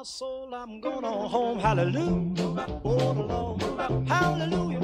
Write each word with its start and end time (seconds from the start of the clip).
my 0.00 0.04
soul, 0.04 0.48
I'm 0.54 0.80
going 0.80 1.04
on 1.04 1.28
home. 1.28 1.58
Hallelujah. 1.58 2.80
Oh, 2.86 3.12
the 3.12 3.22
Lord. 3.22 4.08
Hallelujah. 4.08 4.80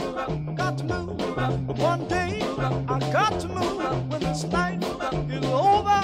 Got 0.54 0.76
to 0.76 0.84
move. 0.84 1.78
One 1.78 2.06
day, 2.06 2.42
I 2.86 2.98
got 3.10 3.40
to 3.40 3.48
move. 3.48 4.10
When 4.10 4.20
this 4.20 4.44
night 4.44 4.82
is 5.30 5.44
over, 5.46 6.00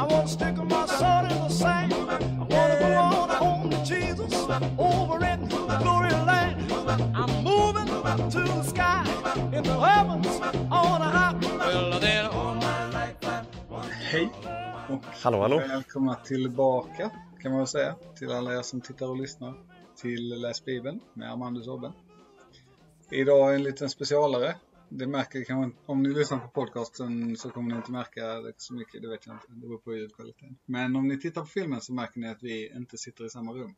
I 0.00 0.06
want 0.08 0.28
to 0.28 0.32
stick 0.32 0.56
my 0.56 0.86
sword 0.86 1.30
in 1.30 1.38
the 1.44 1.48
sand. 1.50 1.92
I 1.92 2.44
want 2.54 2.72
to 2.72 2.78
go 2.80 2.94
on 2.94 3.28
home 3.28 3.70
to 3.70 3.84
Jesus 3.84 4.32
over 4.78 5.22
in 5.26 5.46
glory 5.82 6.12
land. 6.30 6.72
I'm 7.14 7.44
moving 7.44 7.86
to 8.30 8.40
the 8.40 8.62
sky 8.62 9.04
in 9.52 9.62
the 9.62 9.78
heavens 9.78 10.40
on 10.70 11.02
a 11.02 11.10
high. 11.16 11.34
Well, 11.58 12.00
then 12.00 12.26
all 12.30 12.54
my 12.54 12.90
life 12.90 13.16
I 13.26 13.42
Hej 14.10 14.30
och 14.88 15.04
Hallå, 15.22 15.40
hallå. 15.42 15.58
välkomna 15.58 16.14
tillbaka 16.14 17.10
kan 17.44 17.52
man 17.52 17.60
väl 17.60 17.68
säga 17.68 17.96
till 18.16 18.32
alla 18.32 18.58
er 18.58 18.62
som 18.62 18.80
tittar 18.80 19.06
och 19.06 19.16
lyssnar 19.16 19.54
till 19.96 20.40
Läs 20.40 20.64
Bibeln 20.64 21.00
med 21.14 21.32
Amandus 21.32 21.66
Obben. 21.66 21.92
Idag 23.10 23.54
en 23.54 23.62
liten 23.62 23.90
specialare. 23.90 24.56
Det 24.88 25.06
märker 25.06 25.44
kanske 25.44 25.78
om 25.86 26.02
ni 26.02 26.08
lyssnar 26.08 26.38
på 26.38 26.48
podcasten 26.48 27.36
så 27.36 27.50
kommer 27.50 27.70
ni 27.70 27.76
inte 27.76 27.92
märka 27.92 28.40
det 28.40 28.52
så 28.56 28.74
mycket, 28.74 29.02
det 29.02 29.08
vet 29.08 29.26
jag 29.26 29.34
inte, 29.34 29.46
det 29.48 29.56
beror 29.56 29.78
på 29.78 29.94
ljudkvaliteten. 29.94 30.56
Men 30.64 30.96
om 30.96 31.08
ni 31.08 31.20
tittar 31.20 31.40
på 31.40 31.46
filmen 31.46 31.80
så 31.80 31.92
märker 31.92 32.20
ni 32.20 32.28
att 32.28 32.42
vi 32.42 32.72
inte 32.76 32.98
sitter 32.98 33.24
i 33.24 33.30
samma 33.30 33.52
rum. 33.52 33.74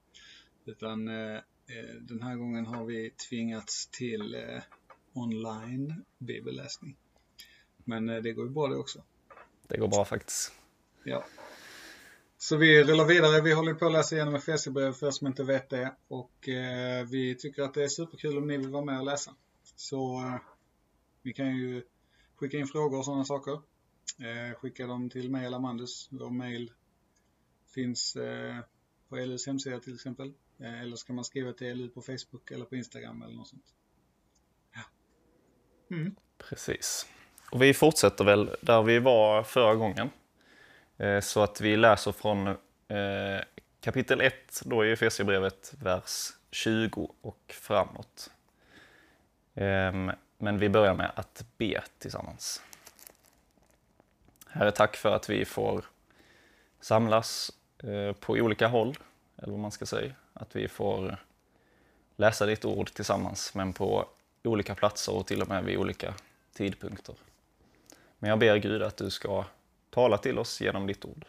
Utan 0.65 1.09
eh, 1.09 1.37
eh, 1.37 1.95
den 2.01 2.23
här 2.23 2.37
gången 2.37 2.67
har 2.67 2.85
vi 2.85 3.11
tvingats 3.11 3.87
till 3.87 4.35
eh, 4.35 4.63
online 5.13 6.05
bibelläsning. 6.19 6.97
Men 7.77 8.09
eh, 8.09 8.23
det 8.23 8.33
går 8.33 8.45
ju 8.45 8.51
bra 8.51 8.69
det 8.69 8.77
också. 8.77 9.03
Det 9.69 9.79
går 9.79 9.89
bra 9.89 10.05
faktiskt. 10.05 10.53
Ja. 11.05 11.25
Så 12.49 12.57
vi 12.57 12.85
rullar 12.85 13.05
vidare. 13.05 13.41
Vi 13.41 13.53
håller 13.53 13.75
på 13.75 13.87
att 13.87 13.93
läsa 13.93 14.15
igenom 14.15 14.35
Efesierbrev 14.35 14.93
för 14.93 15.07
er 15.07 15.11
som 15.11 15.27
inte 15.27 15.45
vet 15.45 15.71
det. 15.71 15.97
Och 16.09 16.49
eh, 16.49 17.07
vi 17.07 17.35
tycker 17.35 17.63
att 17.63 17.75
det 17.75 17.85
är 17.85 17.89
superkul 17.89 18.39
om 18.39 18.47
ni 18.47 18.57
vill 18.57 18.69
vara 18.69 18.85
med 18.85 18.99
och 18.99 19.05
läsa. 19.05 19.35
Så 19.77 20.21
eh, 20.21 20.35
ni 21.23 21.33
kan 21.33 21.57
ju 21.57 21.83
skicka 22.37 22.57
in 22.57 22.67
frågor 22.67 22.99
och 22.99 23.05
sådana 23.05 23.25
saker. 23.25 23.53
Eh, 23.53 24.59
skicka 24.59 24.87
dem 24.87 25.11
till 25.11 25.31
mig 25.31 25.47
eller 25.47 25.57
Amandus. 25.57 26.09
Vår 26.11 26.31
mail 26.31 26.73
finns 27.75 28.17
eh, 28.17 28.57
på 29.09 29.17
LUs 29.17 29.47
hemsida 29.47 29.81
till 29.81 29.95
exempel. 29.95 30.33
Eh, 30.61 30.81
eller 30.81 30.97
så 30.97 31.07
kan 31.07 31.17
man 31.17 31.25
skriva 31.25 31.53
till 31.53 31.77
LU 31.77 31.89
på 31.89 32.03
Facebook 32.03 32.51
eller 32.51 32.65
på 32.65 32.77
Instagram 32.77 33.23
eller 33.23 33.35
något 33.35 33.49
sånt. 33.49 33.75
Ja. 34.75 34.83
Mm. 35.97 36.17
Precis. 36.39 37.07
Och 37.53 37.63
vi 37.63 37.75
fortsätter 37.75 38.25
väl 38.25 38.57
där 38.63 38.83
vi 38.83 38.99
var 38.99 39.43
förra 39.43 39.75
gången. 39.75 40.11
Eh, 40.99 41.21
så 41.21 41.43
att 41.43 41.61
vi 41.61 41.77
läser 41.77 42.13
från 42.13 42.47
eh, 42.89 43.41
kapitel 43.81 44.21
1 44.21 44.63
då 44.65 44.85
i 44.85 44.93
Efesierbrevet, 44.93 45.75
vers 45.83 46.33
20 46.51 47.15
och 47.21 47.55
framåt. 47.61 48.31
Ehm, 49.55 50.13
men 50.39 50.59
vi 50.59 50.69
börjar 50.69 50.95
med 50.95 51.11
att 51.15 51.45
be 51.57 51.83
tillsammans. 51.99 52.63
Herre, 54.49 54.73
tack 54.73 54.97
för 54.97 55.15
att 55.15 55.31
vi 55.31 55.45
får 55.45 55.85
samlas 56.81 57.53
eh, 57.79 58.13
på 58.13 58.33
olika 58.33 58.69
håll, 58.69 58.99
eller 59.37 59.53
vad 59.53 59.61
man 59.61 59.73
ska 59.73 59.87
säga. 59.87 60.13
Att 60.33 60.57
vi 60.57 60.69
får 60.69 61.17
läsa 62.17 62.47
ditt 62.47 62.65
ord 62.65 62.93
tillsammans, 62.93 63.55
men 63.55 63.73
på 63.73 64.09
olika 64.43 64.75
platser 64.75 65.15
och 65.15 65.27
till 65.27 65.43
och 65.43 65.49
med 65.49 65.65
vid 65.65 65.79
olika 65.79 66.15
tidpunkter. 66.53 67.15
Men 68.19 68.31
jag 68.31 68.39
ber 68.39 68.57
Gud 68.57 68.83
att 68.83 68.97
du 68.97 69.11
ska 69.11 69.45
tala 69.97 70.19
till 70.19 70.39
oss 70.39 70.61
genom 70.61 70.87
ditt 70.87 71.05
ord. 71.05 71.27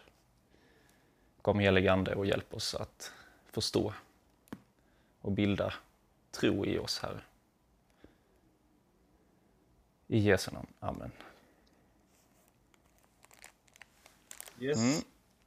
Kom 1.41 1.59
helig 1.59 1.87
Ande 1.87 2.15
och 2.15 2.25
hjälp 2.25 2.53
oss 2.53 2.75
att 2.75 3.11
förstå 3.45 3.93
och 5.21 5.31
bilda 5.31 5.73
tro 6.31 6.65
i 6.65 6.79
oss, 6.79 6.99
Herre. 6.99 7.21
I 10.07 10.19
Jesu 10.19 10.51
namn. 10.51 10.67
Amen. 10.79 11.11
Yes. 14.59 14.77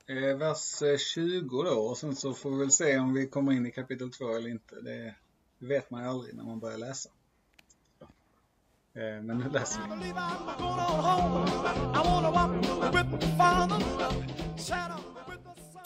Mm. 0.06 0.25
Eh, 0.25 0.37
vers 0.37 0.82
eh, 0.82 0.97
20 0.97 1.62
då 1.62 1.81
och 1.81 1.98
sen 1.98 2.16
så 2.16 2.34
får 2.34 2.50
vi 2.50 2.58
väl 2.58 2.70
se 2.70 2.98
om 2.98 3.14
vi 3.14 3.26
kommer 3.26 3.52
in 3.52 3.66
i 3.66 3.70
kapitel 3.70 4.10
2 4.10 4.37
eller 4.37 4.48
inte. 4.48 4.81
Det 4.81 5.14
vet 5.58 5.91
man 5.91 6.02
ju 6.02 6.08
aldrig 6.08 6.34
när 6.34 6.44
man 6.44 6.60
börjar 6.60 6.78
läsa. 6.78 7.10
Eh, 8.94 9.22
men 9.22 9.38
nu 9.38 9.48
läser 9.48 9.80
vi. 9.82 10.12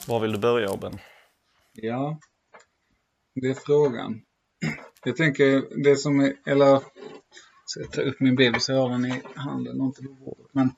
Var 0.09 0.21
vill 0.21 0.33
du 0.33 0.39
börja, 0.39 0.71
Obben? 0.71 0.99
Ja, 1.73 2.19
det 3.35 3.49
är 3.49 3.55
frågan. 3.55 4.23
Jag 5.05 5.17
tänker 5.17 5.83
det 5.85 5.97
som 5.97 6.21
är, 6.21 6.37
eller 6.47 6.83
ta 7.93 8.03
upp 8.03 8.21
min 8.21 8.37
bibel 8.37 8.61
så 8.61 8.73
jag 8.73 8.81
har 8.81 8.91
den 8.91 9.05
i 9.05 9.23
handen 9.35 9.81
och 9.81 9.87
inte 9.87 10.03
på 10.03 10.13
bordet. 10.13 10.47
Men 10.53 10.71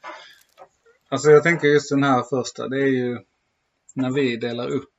alltså 1.08 1.31
jag 1.31 1.43
tänker 1.43 1.69
just 1.69 1.91
den 1.91 2.03
här 2.03 2.22
första, 2.22 2.69
det 2.69 2.82
är 2.82 2.87
ju 2.87 3.19
när 3.94 4.10
vi 4.10 4.37
delar 4.37 4.69
upp, 4.69 4.94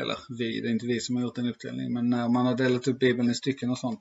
eller 0.00 0.16
vi, 0.38 0.60
det 0.60 0.68
är 0.68 0.72
inte 0.72 0.86
vi 0.86 1.00
som 1.00 1.16
har 1.16 1.22
gjort 1.22 1.38
en 1.38 1.48
uppdelning, 1.48 1.92
men 1.92 2.10
när 2.10 2.28
man 2.28 2.46
har 2.46 2.54
delat 2.54 2.88
upp 2.88 2.98
bibeln 2.98 3.30
i 3.30 3.34
stycken 3.34 3.70
och 3.70 3.78
sånt. 3.78 4.00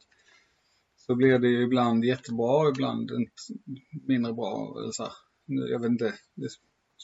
Så 1.09 1.15
blir 1.15 1.39
det 1.39 1.47
ju 1.47 1.63
ibland 1.63 2.05
jättebra, 2.05 2.69
ibland 2.69 3.11
inte 3.11 3.33
mindre 4.07 4.33
bra. 4.33 4.75
Eller 4.79 4.91
så 4.91 5.03
här. 5.03 5.13
Jag 5.45 5.79
vet 5.79 5.89
inte, 5.89 6.13
det 6.35 6.49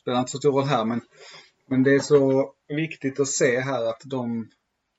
spelar 0.01 0.19
inte 0.19 0.31
så 0.31 0.37
stor 0.37 0.51
roll 0.51 0.63
här 0.63 0.85
men, 0.85 1.01
men 1.67 1.83
det 1.83 1.95
är 1.95 1.99
så 1.99 2.53
viktigt 2.67 3.19
att 3.19 3.27
se 3.27 3.59
här 3.59 3.89
att 3.89 4.01
de 4.05 4.49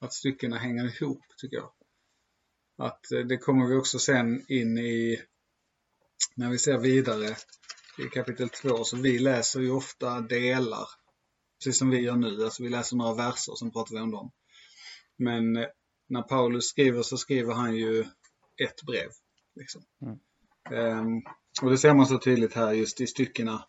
att 0.00 0.12
styckena 0.12 0.58
hänger 0.58 1.02
ihop 1.02 1.22
tycker 1.40 1.56
jag. 1.56 1.70
Att 2.78 3.12
eh, 3.12 3.20
det 3.20 3.36
kommer 3.36 3.66
vi 3.66 3.74
också 3.74 3.98
sen 3.98 4.44
in 4.48 4.78
i 4.78 5.22
när 6.36 6.50
vi 6.50 6.58
ser 6.58 6.78
vidare 6.78 7.36
i 7.98 8.02
kapitel 8.12 8.48
2 8.48 8.84
så 8.84 8.96
vi 8.96 9.18
läser 9.18 9.60
ju 9.60 9.70
ofta 9.70 10.20
delar. 10.20 10.88
Precis 11.58 11.78
som 11.78 11.90
vi 11.90 12.00
gör 12.00 12.16
nu, 12.16 12.44
alltså 12.44 12.62
vi 12.62 12.68
läser 12.68 12.96
några 12.96 13.14
verser 13.14 13.52
och 13.52 13.58
sen 13.58 13.70
pratar 13.70 13.94
vi 13.94 14.00
om 14.00 14.10
dem. 14.10 14.30
Men 15.16 15.56
eh, 15.56 15.66
när 16.08 16.22
Paulus 16.22 16.64
skriver 16.64 17.02
så 17.02 17.16
skriver 17.16 17.54
han 17.54 17.76
ju 17.76 18.04
ett 18.64 18.82
brev. 18.82 19.10
Liksom. 19.54 19.82
Mm. 20.02 20.18
Ehm, 20.70 21.22
och 21.62 21.70
det 21.70 21.78
ser 21.78 21.94
man 21.94 22.06
så 22.06 22.18
tydligt 22.18 22.54
här 22.54 22.72
just 22.72 23.00
i 23.00 23.06
styckena 23.06 23.64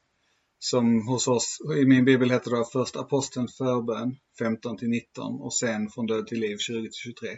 som 0.59 1.07
hos 1.07 1.27
oss, 1.27 1.57
i 1.77 1.85
min 1.85 2.05
bibel 2.05 2.31
heter 2.31 2.51
det 2.51 2.65
först 2.71 2.95
apostelns 2.95 3.57
förbön 3.57 4.15
15 4.39 4.77
till 4.77 4.89
19 4.89 5.41
och 5.41 5.53
sen 5.53 5.89
från 5.89 6.05
död 6.05 6.27
till 6.27 6.39
liv 6.39 6.57
20 6.57 6.81
till 6.81 6.91
23. 6.93 7.29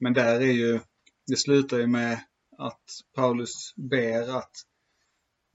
Men 0.00 0.12
där 0.12 0.40
är 0.40 0.52
ju, 0.52 0.80
det 1.26 1.36
slutar 1.36 1.78
ju 1.78 1.86
med 1.86 2.20
att 2.58 2.82
Paulus 3.14 3.74
ber 3.76 4.36
att 4.36 4.52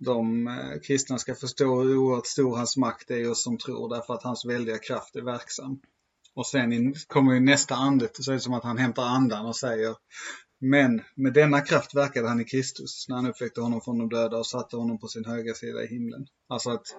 de 0.05 0.47
eh, 0.47 0.79
kristna 0.87 1.17
ska 1.17 1.35
förstå 1.35 1.81
hur 1.81 1.97
oerhört 1.97 2.27
stor 2.27 2.57
hans 2.57 2.77
makt 2.77 3.11
är 3.11 3.29
och 3.29 3.37
som 3.37 3.57
tror 3.57 3.95
därför 3.95 4.13
att 4.13 4.23
hans 4.23 4.45
väldiga 4.45 4.77
kraft 4.77 5.15
är 5.15 5.21
verksam. 5.21 5.79
Och 6.35 6.47
sen 6.47 6.73
in, 6.73 6.95
kommer 7.07 7.33
ju 7.33 7.39
nästa 7.39 7.75
andet, 7.75 8.23
så 8.23 8.31
är 8.31 8.35
det 8.35 8.41
som 8.41 8.53
att 8.53 8.63
han 8.63 8.77
hämtar 8.77 9.03
andan 9.03 9.45
och 9.45 9.55
säger 9.55 9.95
Men 10.65 11.01
med 11.15 11.33
denna 11.33 11.61
kraft 11.61 11.95
verkade 11.95 12.27
han 12.27 12.41
i 12.41 12.45
Kristus 12.45 13.09
när 13.09 13.15
han 13.15 13.25
uppväckte 13.25 13.61
honom 13.61 13.81
från 13.81 13.97
de 13.97 14.09
döda 14.09 14.37
och 14.37 14.47
satte 14.47 14.75
honom 14.77 14.99
på 14.99 15.07
sin 15.07 15.25
högra 15.25 15.53
sida 15.53 15.83
i 15.83 15.87
himlen. 15.87 16.27
Alltså 16.47 16.69
att 16.69 16.95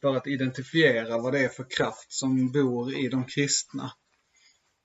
för 0.00 0.16
att 0.16 0.26
identifiera 0.26 1.18
vad 1.18 1.32
det 1.32 1.44
är 1.44 1.48
för 1.48 1.66
kraft 1.70 2.12
som 2.12 2.52
bor 2.52 2.94
i 2.94 3.08
de 3.08 3.24
kristna 3.24 3.92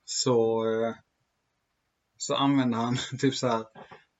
så, 0.04 0.66
eh, 0.66 0.94
så 2.16 2.34
använder 2.34 2.78
han 2.78 2.96
typ 3.18 3.34
så 3.34 3.46
här, 3.46 3.64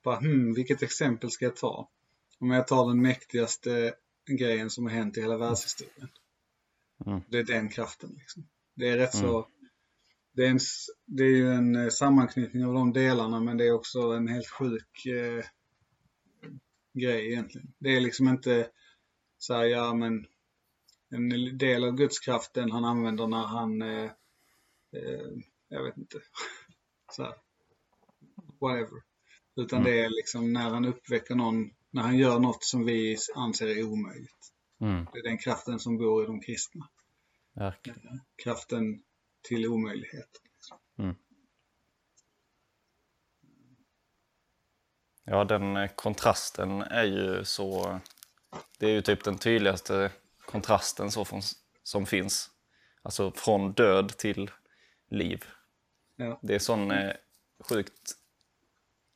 bara, 0.04 0.16
hmm, 0.16 0.54
vilket 0.54 0.82
exempel 0.82 1.30
ska 1.30 1.44
jag 1.44 1.56
ta? 1.56 1.90
Om 2.38 2.50
jag 2.50 2.66
tar 2.66 2.88
den 2.88 3.02
mäktigaste 3.02 3.94
grejen 4.26 4.70
som 4.70 4.84
har 4.84 4.92
hänt 4.92 5.16
i 5.16 5.20
hela 5.20 5.36
världshistorien. 5.36 6.08
Mm. 7.06 7.20
Det 7.28 7.38
är 7.38 7.44
den 7.44 7.68
kraften. 7.68 8.14
Liksom. 8.18 8.46
Det 8.74 8.88
är 8.88 8.96
rätt 8.96 9.14
så, 9.14 9.48
det 10.34 10.46
är, 10.46 10.50
en, 10.50 10.58
det 11.06 11.22
är 11.22 11.36
ju 11.36 11.48
en 11.52 11.76
eh, 11.76 11.88
sammanknytning 11.88 12.64
av 12.64 12.74
de 12.74 12.92
delarna 12.92 13.40
men 13.40 13.56
det 13.56 13.66
är 13.66 13.72
också 13.72 14.00
en 14.00 14.28
helt 14.28 14.48
sjuk 14.48 15.06
eh, 15.06 15.44
grej 16.92 17.32
egentligen. 17.32 17.72
Det 17.78 17.96
är 17.96 18.00
liksom 18.00 18.28
inte 18.28 18.70
så 19.38 19.54
här, 19.54 19.64
ja 19.64 19.94
men 19.94 20.26
en 21.10 21.58
del 21.58 21.84
av 21.84 21.92
Guds 21.96 22.18
kraft 22.18 22.54
den 22.54 22.70
han 22.70 22.84
använder 22.84 23.26
när 23.26 23.46
han, 23.46 23.82
eh, 23.82 24.10
eh, 24.92 25.30
jag 25.68 25.84
vet 25.84 25.96
inte, 25.96 26.18
så 27.12 27.22
här, 27.22 27.34
whatever. 28.60 29.02
Utan 29.56 29.80
Mm. 29.80 29.92
det 29.92 30.00
är 30.00 30.08
liksom 30.08 30.52
när 30.52 30.70
han 30.70 30.84
uppväcker 30.84 31.34
någon, 31.34 31.70
när 31.90 32.02
han 32.02 32.18
gör 32.18 32.38
något 32.38 32.64
som 32.64 32.84
vi 32.84 33.16
anser 33.34 33.66
är 33.66 33.84
omöjligt. 33.84 34.52
Mm. 34.80 35.06
Det 35.12 35.18
är 35.18 35.22
den 35.22 35.38
kraften 35.38 35.78
som 35.78 35.98
bor 35.98 36.24
i 36.24 36.26
de 36.26 36.40
kristna. 36.40 36.88
Verkligen. 37.54 38.20
Kraften 38.42 39.02
till 39.48 39.66
omöjlighet. 39.66 40.40
Ja, 45.24 45.44
den 45.44 45.76
eh, 45.76 45.90
kontrasten 45.94 46.82
är 46.82 47.04
ju 47.04 47.44
så... 47.44 48.00
Det 48.78 48.86
är 48.86 48.90
ju 48.90 49.02
typ 49.02 49.24
den 49.24 49.38
tydligaste 49.38 50.10
kontrasten 50.46 51.10
så 51.10 51.24
från, 51.24 51.40
som 51.82 52.06
finns. 52.06 52.50
Alltså 53.02 53.32
från 53.32 53.72
död 53.72 54.08
till 54.08 54.50
liv. 55.10 55.44
Ja. 56.16 56.38
Det 56.42 56.54
är 56.54 56.58
sån 56.58 56.90
eh, 56.90 57.12
sjukt... 57.68 58.12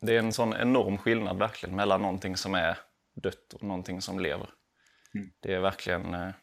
Det 0.00 0.14
är 0.14 0.18
en 0.18 0.32
sån 0.32 0.54
enorm 0.54 0.98
skillnad 0.98 1.38
verkligen 1.38 1.76
mellan 1.76 2.02
någonting 2.02 2.36
som 2.36 2.54
är 2.54 2.78
dött 3.14 3.54
och 3.54 3.62
någonting 3.62 4.02
som 4.02 4.20
lever. 4.20 4.50
Mm. 5.14 5.30
Det 5.40 5.54
är 5.54 5.60
verkligen 5.60 6.14
eh, 6.14 6.34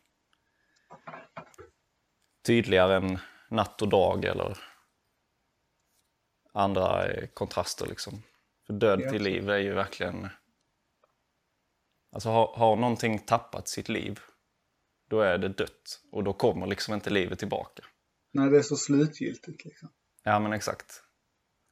tydligare 2.46 2.96
än 2.96 3.20
natt 3.50 3.82
och 3.82 3.90
dag 3.90 4.26
eller 4.26 4.58
andra 6.54 7.06
eh, 7.08 7.28
kontraster 7.28 7.86
liksom. 7.88 8.24
För 8.68 8.74
död 8.74 9.02
Ja, 9.02 9.12
till 9.12 9.24
liv 9.24 9.50
är 9.50 9.58
ju 9.58 9.74
verkligen... 9.74 10.28
Alltså 12.12 12.30
har, 12.30 12.48
har 12.56 12.76
någonting 12.76 13.20
tappat 13.20 13.68
sitt 13.68 13.90
liv, 13.90 14.20
då 15.10 15.22
är 15.22 15.38
det 15.38 15.50
dött. 15.50 16.02
Och 16.12 16.24
då 16.24 16.34
kommer 16.34 16.68
liksom 16.68 16.94
inte 16.94 17.10
livet 17.10 17.40
tillbaka. 17.40 17.84
Nej, 18.32 18.50
det 18.50 18.58
är 18.58 18.62
så 18.62 18.76
slutgiltigt 18.76 19.66
liksom. 19.66 19.90
Ja 20.24 20.40
men 20.40 20.54
exakt. 20.54 21.04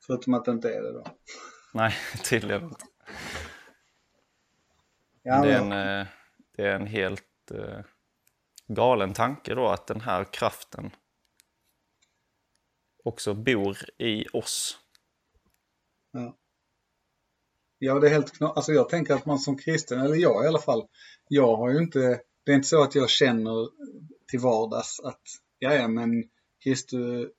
Förutom 0.06 0.34
att 0.34 0.46
det 0.46 0.52
inte 0.52 0.74
är 0.74 0.82
det 0.82 0.92
då. 0.94 1.06
Nej, 1.74 1.94
tydligen 2.30 2.64
inte. 2.64 2.86
Ja, 5.24 5.42
Det 5.42 5.54
är 5.54 5.64
men- 5.64 5.72
en, 5.72 6.00
eh, 6.02 6.08
det 6.56 6.62
är 6.68 6.76
en 6.76 6.88
helt 6.88 7.52
eh, 7.52 7.80
galen 8.68 9.14
tanke 9.14 9.56
då 9.56 9.68
att 9.70 9.88
den 9.88 10.02
här 10.02 10.24
kraften 10.24 10.92
också 13.04 13.34
bor 13.34 13.78
i 13.98 14.26
oss. 14.34 14.78
Ja. 16.12 16.38
ja, 17.80 18.00
det 18.00 18.08
är 18.08 18.12
helt 18.12 18.38
knas. 18.38 18.52
Alltså 18.56 18.72
jag 18.72 18.90
tänker 18.90 19.14
att 19.14 19.26
man 19.26 19.40
som 19.40 19.58
kristen, 19.58 20.02
eller 20.02 20.16
jag 20.16 20.46
i 20.46 20.48
alla 20.48 20.60
fall, 20.60 20.88
jag 21.28 21.56
har 21.56 21.70
ju 21.72 21.78
inte, 21.78 22.22
det 22.44 22.52
är 22.52 22.56
inte 22.56 22.68
så 22.68 22.84
att 22.84 22.96
jag 22.96 23.10
känner 23.10 23.70
till 24.28 24.40
vardags 24.40 25.00
att, 25.00 25.22
ja 25.60 25.74
ja 25.74 25.88
men 25.88 26.24
Kristu, 26.64 27.30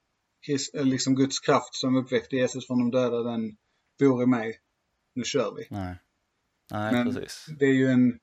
Krist, 0.46 0.74
eller 0.74 0.84
liksom 0.90 1.14
Guds 1.14 1.40
kraft 1.40 1.74
som 1.74 1.96
uppväckte 1.96 2.36
Jesus 2.36 2.66
från 2.66 2.78
de 2.78 2.90
döda, 2.90 3.22
den 3.22 3.56
bor 3.98 4.22
i 4.22 4.26
mig. 4.26 4.60
Nu 5.14 5.24
kör 5.24 5.54
vi. 5.54 5.66
Nej, 5.70 5.94
Nej 6.70 6.92
Men- 6.92 7.14
precis. 7.14 7.46
Det 7.58 7.64
är 7.64 7.74
ju 7.74 7.86
en, 7.88 8.18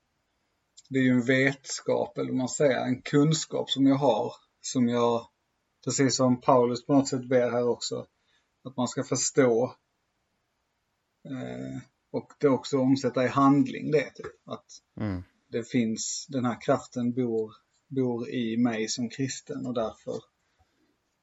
det 0.90 1.00
är 1.00 1.04
ju 1.04 1.12
en 1.12 1.26
vetskap, 1.26 2.18
eller 2.18 2.30
vad 2.30 2.38
man 2.38 2.50
säger, 2.50 2.86
en 2.86 3.02
kunskap 3.02 3.70
som 3.70 3.86
jag 3.88 3.96
har, 3.96 4.34
som 4.62 4.90
jag, 4.90 5.28
precis 5.84 6.16
som 6.16 6.42
Paulus 6.42 6.86
på 6.86 6.94
något 6.94 7.08
sätt 7.08 7.26
ber 7.26 7.52
här 7.52 7.68
också, 7.68 8.08
att 8.64 8.78
man 8.78 8.88
ska 8.88 9.04
förstå 9.04 9.76
eh, 11.26 11.82
och 12.12 12.32
det 12.40 12.50
också 12.50 12.78
omsätta 12.78 13.26
i 13.26 13.28
handling 13.28 13.92
det. 13.92 14.10
Typ. 14.16 14.26
Att 14.46 14.66
Mm. 14.98 15.24
det 15.48 15.64
finns, 15.64 16.26
den 16.30 16.46
här 16.46 16.62
kraften 16.62 17.14
bor, 17.14 17.56
bor 17.88 18.30
i 18.30 18.58
mig 18.58 18.88
som 18.88 19.10
kristen 19.10 19.66
och 19.66 19.74
därför 19.74 20.20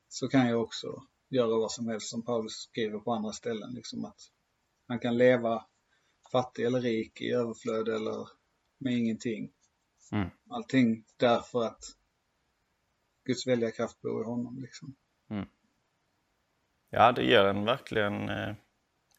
så 0.09 0.29
kan 0.29 0.47
jag 0.49 0.63
också 0.63 1.03
göra 1.29 1.59
vad 1.59 1.73
som 1.73 1.89
helst 1.89 2.09
som 2.11 2.25
Paulus 2.25 2.53
skriver 2.53 2.99
på 2.99 3.13
andra 3.13 3.33
ställen. 3.33 3.75
Liksom 3.75 4.05
att 4.05 4.21
man 4.89 4.99
kan 4.99 5.17
leva 5.17 5.67
fattig 6.33 6.65
eller 6.65 6.81
rik 6.81 7.21
i 7.21 7.31
överflöd 7.31 7.89
eller 7.89 8.29
med 8.79 8.99
ingenting. 8.99 9.53
Mm. 10.13 10.29
Allting 10.51 11.05
därför 11.17 11.65
att 11.65 11.85
Guds 13.29 13.47
välja 13.47 13.71
kraft 13.71 14.01
bor 14.03 14.23
i 14.23 14.25
honom. 14.25 14.63
Liksom. 14.63 14.95
Ja, 16.91 17.13
det 17.13 17.25
ger 17.25 17.45
en 17.45 17.65
verkligen 17.65 18.29
eh, 18.29 18.55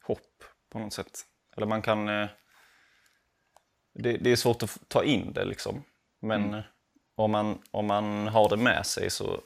hopp 0.03 0.43
på 0.69 0.79
något 0.79 0.93
sätt. 0.93 1.25
Eller 1.57 1.67
man 1.67 1.81
kan... 1.81 2.09
Eh, 2.09 2.29
det, 3.93 4.17
det 4.17 4.31
är 4.31 4.35
svårt 4.35 4.63
att 4.63 4.79
ta 4.87 5.03
in 5.03 5.33
det 5.33 5.45
liksom. 5.45 5.83
Men 6.19 6.43
Mm. 6.43 6.53
eh, 6.55 6.63
om, 7.15 7.31
man, 7.31 7.61
om 7.71 7.85
man 7.85 8.27
har 8.27 8.49
det 8.49 8.57
med 8.57 8.85
sig 8.85 9.09
så 9.09 9.41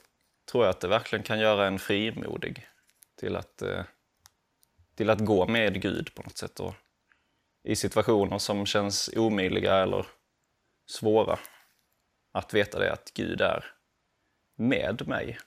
tror 0.50 0.64
jag 0.64 0.70
att 0.70 0.80
det 0.80 0.88
verkligen 0.88 1.22
kan 1.22 1.38
göra 1.40 1.66
en 1.66 1.78
frimodig 1.78 2.66
till 3.16 3.36
att, 3.36 3.62
eh, 3.62 3.84
till 4.94 5.10
att 5.10 5.20
gå 5.20 5.46
med 5.46 5.82
Gud 5.82 6.14
på 6.14 6.22
något 6.22 6.38
sätt. 6.38 6.60
Och 6.60 6.74
I 7.62 7.76
situationer 7.76 8.38
som 8.38 8.66
känns 8.66 9.10
omöjliga 9.16 9.74
eller 9.74 10.06
svåra. 10.86 11.38
Att 12.32 12.54
veta 12.54 12.78
det 12.78 12.92
att 12.92 13.10
Gud 13.14 13.40
är 13.40 13.73
med 14.54 15.08
mig. 15.08 15.38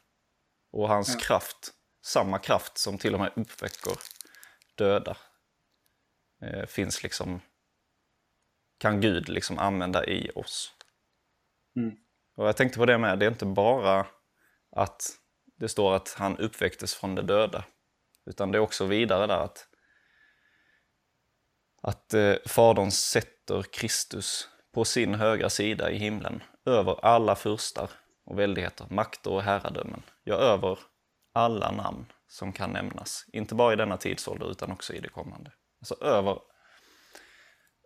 Och 0.72 0.88
hans 0.88 1.14
Ja. 1.14 1.20
kraft, 1.20 1.74
samma 2.02 2.40
kraft 2.40 2.78
som 2.78 2.98
till 2.98 3.14
och 3.14 3.20
med 3.20 3.32
uppväcker 3.36 3.94
döda, 4.76 5.18
eh, 6.42 6.66
finns 6.66 7.04
liksom, 7.04 7.42
kan 8.78 9.02
Gud 9.02 9.30
liksom 9.30 9.60
använda 9.60 10.06
i 10.06 10.32
oss. 10.36 10.74
Mm. 11.76 11.98
Och 12.36 12.48
jag 12.48 12.58
tänkte 12.58 12.80
på 12.80 12.86
det 12.86 12.98
med, 12.98 13.20
det 13.20 13.26
är 13.26 13.32
inte 13.32 13.46
bara 13.46 14.08
att 14.72 15.18
det 15.56 15.70
står 15.70 15.96
att 15.96 16.16
han 16.18 16.38
uppväcktes 16.38 16.96
från 16.96 17.16
de 17.16 17.22
döda, 17.22 17.66
utan 18.26 18.52
det 18.52 18.58
är 18.58 18.60
också 18.60 18.86
vidare 18.86 19.28
där 19.28 19.44
att, 19.44 19.68
att 21.82 22.14
eh, 22.14 22.36
Fadern 22.46 22.92
sätter 22.92 23.64
Kristus 23.64 24.50
på 24.72 24.86
sin 24.86 25.16
högra 25.16 25.50
sida 25.50 25.92
i 25.92 25.98
himlen 25.98 26.44
över 26.66 27.06
alla 27.06 27.36
furstar 27.36 27.90
och 28.28 28.40
väldigheter, 28.40 28.88
makter 28.90 29.32
och 29.32 29.44
herradömen, 29.44 30.04
ja, 30.24 30.36
över 30.36 30.80
alla 31.34 31.72
namn 31.72 32.06
som 32.28 32.54
kan 32.54 32.70
nämnas. 32.70 33.26
Inte 33.34 33.56
bara 33.56 33.74
i 33.74 33.76
denna 33.76 33.98
tidsålder 33.98 34.52
utan 34.52 34.72
också 34.72 34.94
i 34.94 35.00
det 35.00 35.10
kommande. 35.10 35.52
Alltså 35.80 36.04
över, 36.06 36.40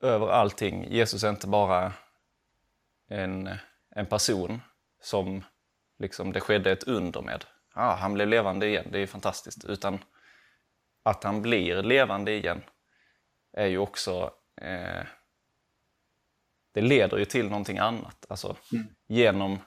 över 0.02 0.28
allting. 0.28 0.92
Jesus 0.92 1.24
är 1.24 1.30
inte 1.30 1.48
bara 1.48 1.94
en, 3.10 3.50
en 3.96 4.06
person 4.06 4.62
som 5.02 5.44
liksom 6.00 6.34
det 6.34 6.40
skedde 6.40 6.72
ett 6.72 6.84
under 6.84 7.22
med. 7.22 7.46
Ah, 7.74 7.96
han 7.96 8.14
blev 8.14 8.28
levande 8.28 8.68
igen, 8.68 8.88
det 8.92 9.00
är 9.00 9.08
fantastiskt. 9.08 9.66
Utan 9.66 10.00
att 11.04 11.24
han 11.24 11.42
blir 11.42 11.84
levande 11.84 12.32
igen 12.32 12.64
är 13.58 13.68
ju 13.68 13.78
också... 13.78 14.32
Eh, 14.62 15.04
det 16.74 16.82
leder 16.82 17.18
ju 17.18 17.26
till 17.26 17.50
någonting 17.50 17.78
annat. 17.78 18.26
Alltså, 18.30 18.56
Genom 19.08 19.60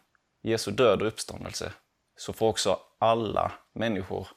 Jesu 0.45 0.71
död 0.71 1.03
och 1.03 1.09
uppståndelse 1.09 1.73
så 2.17 2.33
får 2.33 2.49
också 2.49 2.81
alla 2.99 3.53
människor 3.73 4.29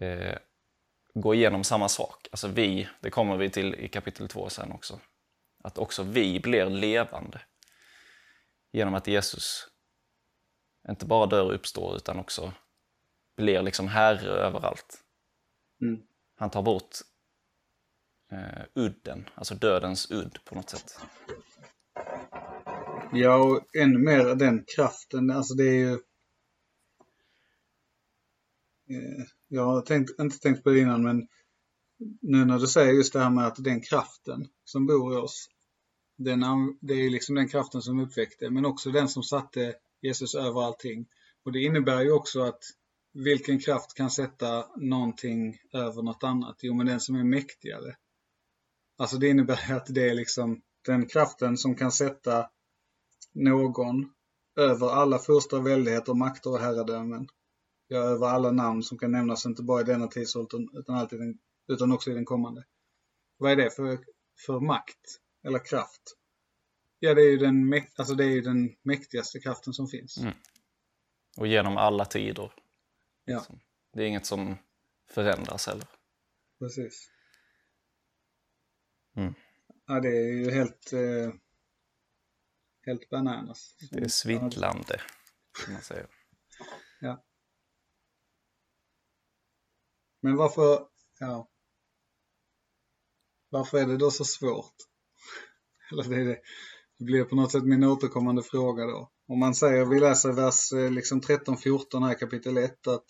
eh, 0.00 0.38
gå 1.14 1.34
igenom 1.34 1.64
samma 1.64 1.88
sak. 1.88 2.28
Alltså 2.30 2.48
vi, 2.48 2.88
det 3.00 3.10
kommer 3.10 3.36
vi 3.36 3.50
till 3.50 3.74
i 3.74 3.88
kapitel 3.88 4.28
2 4.28 4.48
sen 4.48 4.72
också. 4.72 5.00
Att 5.64 5.78
också 5.78 6.02
vi 6.02 6.40
blir 6.40 6.66
levande 6.66 7.40
genom 8.72 8.94
att 8.94 9.06
Jesus 9.06 9.68
inte 10.88 11.06
bara 11.06 11.26
dör 11.26 11.44
och 11.44 11.54
uppstår 11.54 11.96
utan 11.96 12.18
också 12.18 12.52
blir 13.36 13.62
liksom 13.62 13.88
herre 13.88 14.30
överallt. 14.30 15.04
Mm. 15.80 16.02
Han 16.36 16.50
tar 16.50 16.62
bort 16.62 16.96
eh, 18.32 18.64
udden, 18.74 19.28
alltså 19.34 19.54
dödens 19.54 20.10
udd 20.10 20.38
på 20.44 20.54
något 20.54 20.70
sätt. 20.70 21.00
Ja, 23.12 23.36
och 23.36 23.76
ännu 23.76 23.98
mer 23.98 24.34
den 24.34 24.64
kraften, 24.76 25.30
alltså 25.30 25.54
det 25.54 25.64
är 25.64 25.74
ju... 25.74 25.92
Eh, 28.90 29.24
jag 29.48 29.64
har 29.64 29.82
tänkt, 29.82 30.20
inte 30.20 30.38
tänkt 30.38 30.64
på 30.64 30.70
det 30.70 30.80
innan, 30.80 31.02
men 31.02 31.28
nu 32.20 32.44
när 32.44 32.58
du 32.58 32.66
säger 32.66 32.92
just 32.92 33.12
det 33.12 33.20
här 33.20 33.30
med 33.30 33.46
att 33.46 33.64
den 33.64 33.80
kraften 33.80 34.48
som 34.64 34.86
bor 34.86 35.14
i 35.14 35.16
oss, 35.16 35.48
den, 36.16 36.40
det 36.80 36.94
är 36.94 37.10
liksom 37.10 37.34
den 37.34 37.48
kraften 37.48 37.82
som 37.82 38.00
uppväckte, 38.00 38.50
men 38.50 38.64
också 38.64 38.90
den 38.90 39.08
som 39.08 39.22
satte 39.22 39.74
Jesus 40.00 40.34
över 40.34 40.62
allting. 40.62 41.06
Och 41.44 41.52
det 41.52 41.62
innebär 41.62 42.02
ju 42.02 42.12
också 42.12 42.42
att 42.42 42.62
vilken 43.12 43.58
kraft 43.58 43.94
kan 43.94 44.10
sätta 44.10 44.66
någonting 44.76 45.60
över 45.72 46.02
något 46.02 46.24
annat? 46.24 46.56
Jo, 46.62 46.74
men 46.74 46.86
den 46.86 47.00
som 47.00 47.14
är 47.14 47.24
mäktigare. 47.24 47.96
Alltså 48.98 49.16
det 49.16 49.28
innebär 49.28 49.72
att 49.72 49.86
det 49.94 50.08
är 50.08 50.14
liksom 50.14 50.62
den 50.86 51.06
kraften 51.06 51.56
som 51.56 51.74
kan 51.74 51.92
sätta 51.92 52.50
någon 53.38 54.12
över 54.56 54.88
alla 54.88 55.18
första 55.18 55.60
väldigheter, 55.60 56.14
makter 56.14 56.50
och 56.50 56.58
herradömen. 56.58 57.28
Ja, 57.88 57.98
över 57.98 58.26
alla 58.26 58.50
namn 58.50 58.82
som 58.82 58.98
kan 58.98 59.10
nämnas, 59.10 59.46
inte 59.46 59.62
bara 59.62 59.80
i 59.80 59.84
denna 59.84 60.06
tidsåldern 60.06 60.68
utan, 60.72 60.94
alltid 60.94 61.20
den, 61.20 61.38
utan 61.68 61.92
också 61.92 62.10
i 62.10 62.14
den 62.14 62.24
kommande. 62.24 62.64
Vad 63.36 63.52
är 63.52 63.56
det 63.56 63.70
för, 63.70 63.98
för 64.46 64.60
makt 64.60 65.20
eller 65.44 65.58
kraft? 65.58 66.02
Ja, 66.98 67.14
det 67.14 67.20
är 67.20 67.30
ju 67.30 67.36
den, 67.36 67.82
alltså 67.96 68.14
det 68.14 68.24
är 68.24 68.30
ju 68.30 68.40
den 68.40 68.76
mäktigaste 68.82 69.40
kraften 69.40 69.72
som 69.72 69.88
finns. 69.88 70.18
Mm. 70.18 70.34
Och 71.36 71.46
genom 71.46 71.76
alla 71.76 72.04
tider. 72.04 72.52
Ja. 73.24 73.38
Liksom. 73.38 73.60
Det 73.92 74.02
är 74.02 74.06
inget 74.06 74.26
som 74.26 74.56
förändras 75.10 75.66
heller. 75.66 75.86
Precis. 76.58 77.10
Mm. 79.16 79.34
Ja, 79.86 80.00
det 80.00 80.08
är 80.08 80.32
ju 80.32 80.50
helt, 80.50 80.92
eh, 80.92 81.34
helt 82.88 83.10
bananas. 83.10 83.74
Det 83.90 83.98
är 83.98 84.08
svindlande, 84.08 85.00
kan 85.64 85.72
man 85.72 85.82
säga. 85.82 86.06
Men 90.20 90.36
varför, 90.36 90.86
ja. 91.20 91.48
Varför 93.50 93.78
är 93.78 93.86
det 93.86 93.96
då 93.96 94.10
så 94.10 94.24
svårt? 94.24 94.74
Eller 95.92 96.04
det, 96.04 96.16
är 96.16 96.24
det, 96.24 96.40
det 96.98 97.04
blir 97.04 97.24
på 97.24 97.36
något 97.36 97.52
sätt 97.52 97.64
min 97.64 97.84
återkommande 97.84 98.42
fråga 98.42 98.86
då. 98.86 99.10
Om 99.28 99.38
man 99.38 99.54
säger, 99.54 99.84
vi 99.84 100.00
läser 100.00 100.32
vers 100.32 100.72
eh, 100.72 100.90
liksom 100.90 101.20
13-14 101.20 102.06
här 102.06 102.14
kapitel 102.14 102.58
1 102.58 102.86
att 102.86 103.04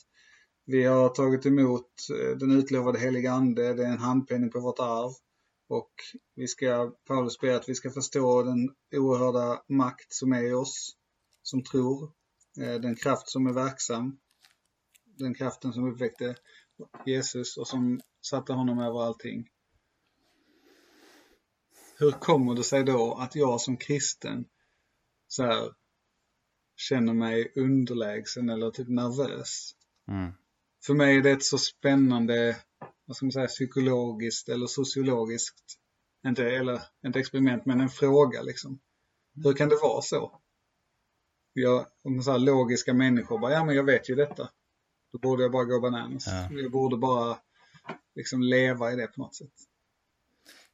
Vi 0.67 0.85
har 0.85 1.09
tagit 1.09 1.47
emot 1.47 1.91
eh, 2.13 2.37
den 2.37 2.51
utlovade 2.51 2.99
heliga 2.99 3.33
ande, 3.33 3.75
det 3.75 3.85
är 3.85 3.93
en 3.93 3.99
handpenning 3.99 4.51
på 4.51 4.61
vårt 4.61 4.79
arv. 4.79 5.13
Och 5.69 5.93
vi 6.35 6.49
ska, 6.49 6.93
Paulus 7.05 7.39
ber 7.39 7.55
att 7.55 7.69
vi 7.69 7.75
ska 7.75 7.91
förstå 7.91 8.43
den 8.43 8.75
oerhörda 8.97 9.63
makt 9.69 10.13
som 10.13 10.33
är 10.33 10.43
i 10.43 10.53
oss, 10.53 10.97
som 11.43 11.63
tror, 11.63 12.13
eh, 12.61 12.75
den 12.75 12.97
kraft 12.97 13.29
som 13.29 13.47
är 13.47 13.53
verksam, 13.53 14.19
den 15.05 15.35
kraften 15.35 15.73
som 15.73 15.93
uppväckte 15.93 16.37
Jesus 17.07 17.57
och 17.57 17.69
som 17.69 18.01
satte 18.21 18.53
honom 18.53 18.79
över 18.79 19.03
allting. 19.03 19.49
Hur 21.99 22.11
kommer 22.11 22.55
det 22.55 22.65
sig 22.65 22.85
då 22.85 23.15
att 23.15 23.35
jag 23.35 23.61
som 23.61 23.77
kristen 23.77 24.45
så 25.27 25.43
här, 25.43 25.75
känner 26.77 27.13
mig 27.13 27.53
underlägsen 27.57 28.49
eller 28.51 28.71
typ 28.71 28.89
nervös? 28.89 29.75
Mm. 30.09 30.33
För 30.87 30.95
mig 30.95 31.17
är 31.17 31.23
det 31.23 31.31
ett 31.31 31.45
så 31.45 31.59
spännande, 31.59 32.57
vad 33.09 33.17
ska 33.17 33.27
man 33.27 33.33
säga, 33.33 33.47
psykologiskt 33.47 34.49
eller 34.49 34.67
sociologiskt, 34.67 35.63
inte, 36.27 36.45
eller 36.45 36.83
inte 37.07 37.19
experiment, 37.19 37.67
men 37.67 37.81
en 37.81 37.89
fråga 37.89 38.43
liksom. 38.43 38.81
Hur 39.45 39.53
kan 39.53 39.69
det 39.69 39.79
vara 39.83 40.03
så? 40.03 40.41
Jag, 41.53 41.87
om 42.05 42.15
man 42.15 42.25
säger 42.25 42.39
logiska 42.39 42.95
människor 42.95 43.39
bara, 43.39 43.53
ja 43.53 43.65
men 43.65 43.75
jag 43.77 43.85
vet 43.85 44.11
ju 44.11 44.15
detta. 44.15 44.51
Då 45.13 45.19
borde 45.19 45.43
jag 45.43 45.53
bara 45.53 45.65
gå 45.65 45.81
bananas. 45.81 46.27
Ja. 46.27 46.49
Jag 46.51 46.71
borde 46.71 46.97
bara 46.97 47.39
liksom 48.15 48.43
leva 48.43 48.93
i 48.93 48.97
det 48.97 49.07
på 49.07 49.21
något 49.21 49.35
sätt. 49.35 49.53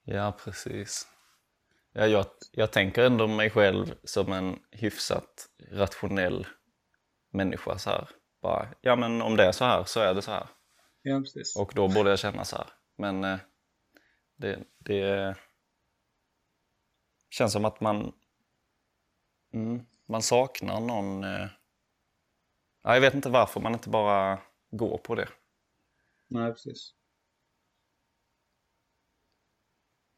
Ja, 0.05 0.39
precis. 0.45 1.07
Ja, 1.93 2.07
jag, 2.07 2.27
jag 2.53 2.73
tänker 2.73 3.03
ändå 3.03 3.27
mig 3.27 3.51
själv 3.51 3.95
som 4.05 4.33
en 4.33 4.59
hyfsat 4.71 5.49
rationell 5.71 6.47
människa. 7.33 7.79
Så 7.79 7.91
här. 7.91 8.09
Bara, 8.43 8.69
ja, 8.81 8.97
men 8.97 9.23
om 9.23 9.37
det 9.37 9.45
är 9.45 9.53
så 9.53 9.65
här 9.65 9.85
så 9.85 10.01
är 10.01 10.15
det 10.15 10.23
så 10.23 10.31
här. 10.31 10.49
Ja, 11.07 11.21
precis. 11.21 11.57
Och 11.57 11.73
då 11.75 11.89
borde 11.89 12.11
jag 12.11 12.19
känna 12.19 12.45
så 12.45 12.57
här. 12.57 12.71
Men 12.97 13.25
eh, 13.25 13.39
det, 14.37 14.65
det 14.79 15.37
känns 17.31 17.53
som 17.53 17.65
att 17.65 17.81
man, 17.81 18.13
mm, 19.53 19.87
man 20.07 20.23
saknar 20.23 20.81
någon... 20.81 21.25
Eh, 21.25 21.49
ja, 22.83 22.95
jag 22.95 23.01
vet 23.01 23.15
inte 23.15 23.29
varför 23.29 23.61
man 23.61 23.73
inte 23.73 23.89
bara 23.89 24.43
går 24.71 24.99
på 24.99 25.15
det. 25.15 25.29
Nej, 26.29 26.53
precis. 26.53 26.95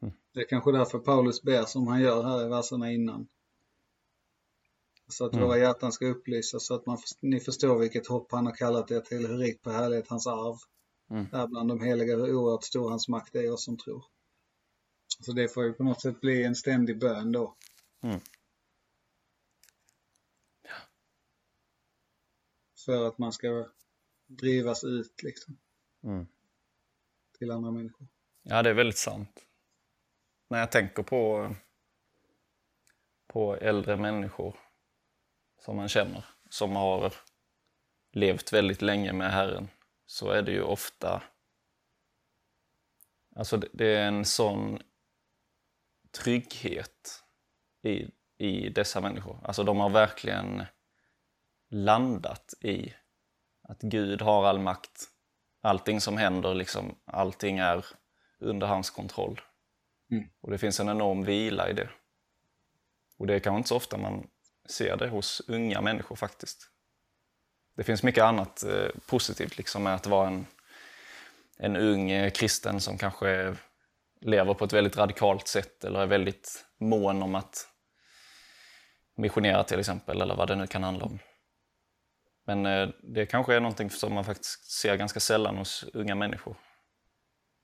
Mm. 0.02 0.14
Det 0.32 0.40
är 0.40 0.48
kanske 0.48 0.72
därför 0.72 0.98
Paulus 0.98 1.42
ber 1.42 1.62
som 1.62 1.86
han 1.86 2.00
gör 2.00 2.22
här 2.22 2.46
i 2.46 2.48
verserna 2.48 2.92
innan. 2.92 3.28
Så 5.08 5.26
att 5.26 5.32
Mm. 5.32 5.44
våra 5.44 5.58
hjärtan 5.58 5.92
ska 5.92 6.06
upplysas 6.06 6.66
så 6.66 6.74
att 6.74 6.86
man, 6.86 6.98
ni 7.20 7.40
förstår 7.40 7.78
vilket 7.78 8.06
hopp 8.06 8.32
han 8.32 8.46
har 8.46 8.54
kallat 8.54 8.90
er 8.90 9.00
till, 9.00 9.26
hur 9.26 9.38
rikt 9.38 9.62
på 9.62 9.70
härlighet 9.70 10.08
hans 10.08 10.26
arv 10.26 10.56
Mm. 11.10 11.26
är 11.32 11.46
bland 11.46 11.68
de 11.68 11.80
heliga, 11.80 12.16
hur 12.16 12.34
oerhört 12.34 12.64
stor 12.64 12.90
hans 12.90 13.08
makt 13.08 13.34
är 13.34 13.52
oss 13.52 13.64
som 13.64 13.76
tror. 13.78 14.04
Så 15.20 15.32
det 15.32 15.48
får 15.48 15.64
ju 15.64 15.72
på 15.72 15.84
något 15.84 16.00
sätt 16.00 16.20
bli 16.20 16.44
en 16.44 16.54
ständig 16.54 16.98
bön 16.98 17.32
då. 17.32 17.56
Mm. 18.02 18.20
För 22.84 23.08
att 23.08 23.18
man 23.18 23.32
ska 23.32 23.68
drivas 24.26 24.84
ut 24.84 25.22
liksom 25.22 25.58
Mm. 26.02 26.26
till 27.38 27.50
andra 27.50 27.70
människor. 27.70 28.06
Ja, 28.42 28.62
det 28.62 28.70
är 28.70 28.74
väldigt 28.74 28.98
sant. 28.98 29.46
När 30.48 30.58
jag 30.58 30.72
tänker 30.72 31.02
på, 31.02 31.54
på 33.26 33.56
äldre 33.56 33.96
människor 33.96 34.56
som 35.64 35.76
man 35.76 35.88
känner, 35.88 36.24
som 36.50 36.76
har 36.76 37.14
levt 38.12 38.52
väldigt 38.52 38.82
länge 38.82 39.12
med 39.12 39.32
Herren, 39.32 39.68
så 40.06 40.30
är 40.30 40.42
det 40.42 40.52
ju 40.52 40.62
ofta... 40.62 41.22
Alltså 43.36 43.56
det, 43.56 43.68
det 43.72 43.96
är 43.96 44.06
en 44.08 44.24
sån 44.24 44.78
trygghet 46.10 47.24
i, 47.82 48.10
i 48.38 48.68
dessa 48.68 49.00
människor. 49.00 49.40
Alltså 49.44 49.64
de 49.64 49.80
har 49.80 49.90
verkligen 49.90 50.64
landat 51.68 52.54
i 52.60 52.94
att 53.62 53.80
Gud 53.80 54.22
har 54.22 54.44
all 54.44 54.58
makt. 54.58 55.08
Allting 55.60 56.00
som 56.00 56.16
händer, 56.16 56.54
liksom, 56.54 56.98
allting 57.04 57.58
är 57.58 57.86
under 58.38 58.66
hans 58.66 58.90
kontroll. 58.90 59.40
Mm. 60.10 60.28
Och 60.40 60.50
det 60.50 60.58
finns 60.58 60.80
en 60.80 60.88
enorm 60.88 61.24
vila 61.24 61.68
i 61.68 61.72
det. 61.72 61.88
Och 63.16 63.26
det 63.26 63.34
är 63.34 63.40
kanske 63.40 63.58
inte 63.58 63.68
så 63.68 63.76
ofta 63.76 63.98
man 63.98 64.28
ser 64.68 64.96
det 64.96 65.08
hos 65.08 65.42
unga 65.48 65.80
människor 65.80 66.16
faktiskt. 66.16 66.70
Det 67.76 67.84
finns 67.84 68.02
mycket 68.02 68.24
annat 68.24 68.64
eh, 68.64 68.88
positivt 69.06 69.56
liksom, 69.56 69.82
med 69.82 69.94
att 69.94 70.06
vara 70.06 70.26
en, 70.26 70.46
en 71.58 71.76
ung 71.76 72.10
eh, 72.10 72.30
kristen 72.30 72.80
som 72.80 72.98
kanske 72.98 73.56
lever 74.20 74.54
på 74.54 74.64
ett 74.64 74.72
väldigt 74.72 74.96
radikalt 74.96 75.48
sätt 75.48 75.84
eller 75.84 76.00
är 76.00 76.06
väldigt 76.06 76.64
mån 76.80 77.22
om 77.22 77.34
att 77.34 77.68
missionera 79.16 79.64
till 79.64 79.80
exempel, 79.80 80.20
eller 80.20 80.36
vad 80.36 80.48
det 80.48 80.56
nu 80.56 80.66
kan 80.66 80.82
handla 80.82 81.04
om. 81.04 81.18
Men 82.46 82.66
eh, 82.66 82.88
det 83.02 83.26
kanske 83.26 83.54
är 83.54 83.60
någonting 83.60 83.90
som 83.90 84.14
man 84.14 84.24
faktiskt 84.24 84.70
ser 84.70 84.96
ganska 84.96 85.20
sällan 85.20 85.56
hos 85.56 85.84
unga 85.92 86.14
människor. 86.14 86.56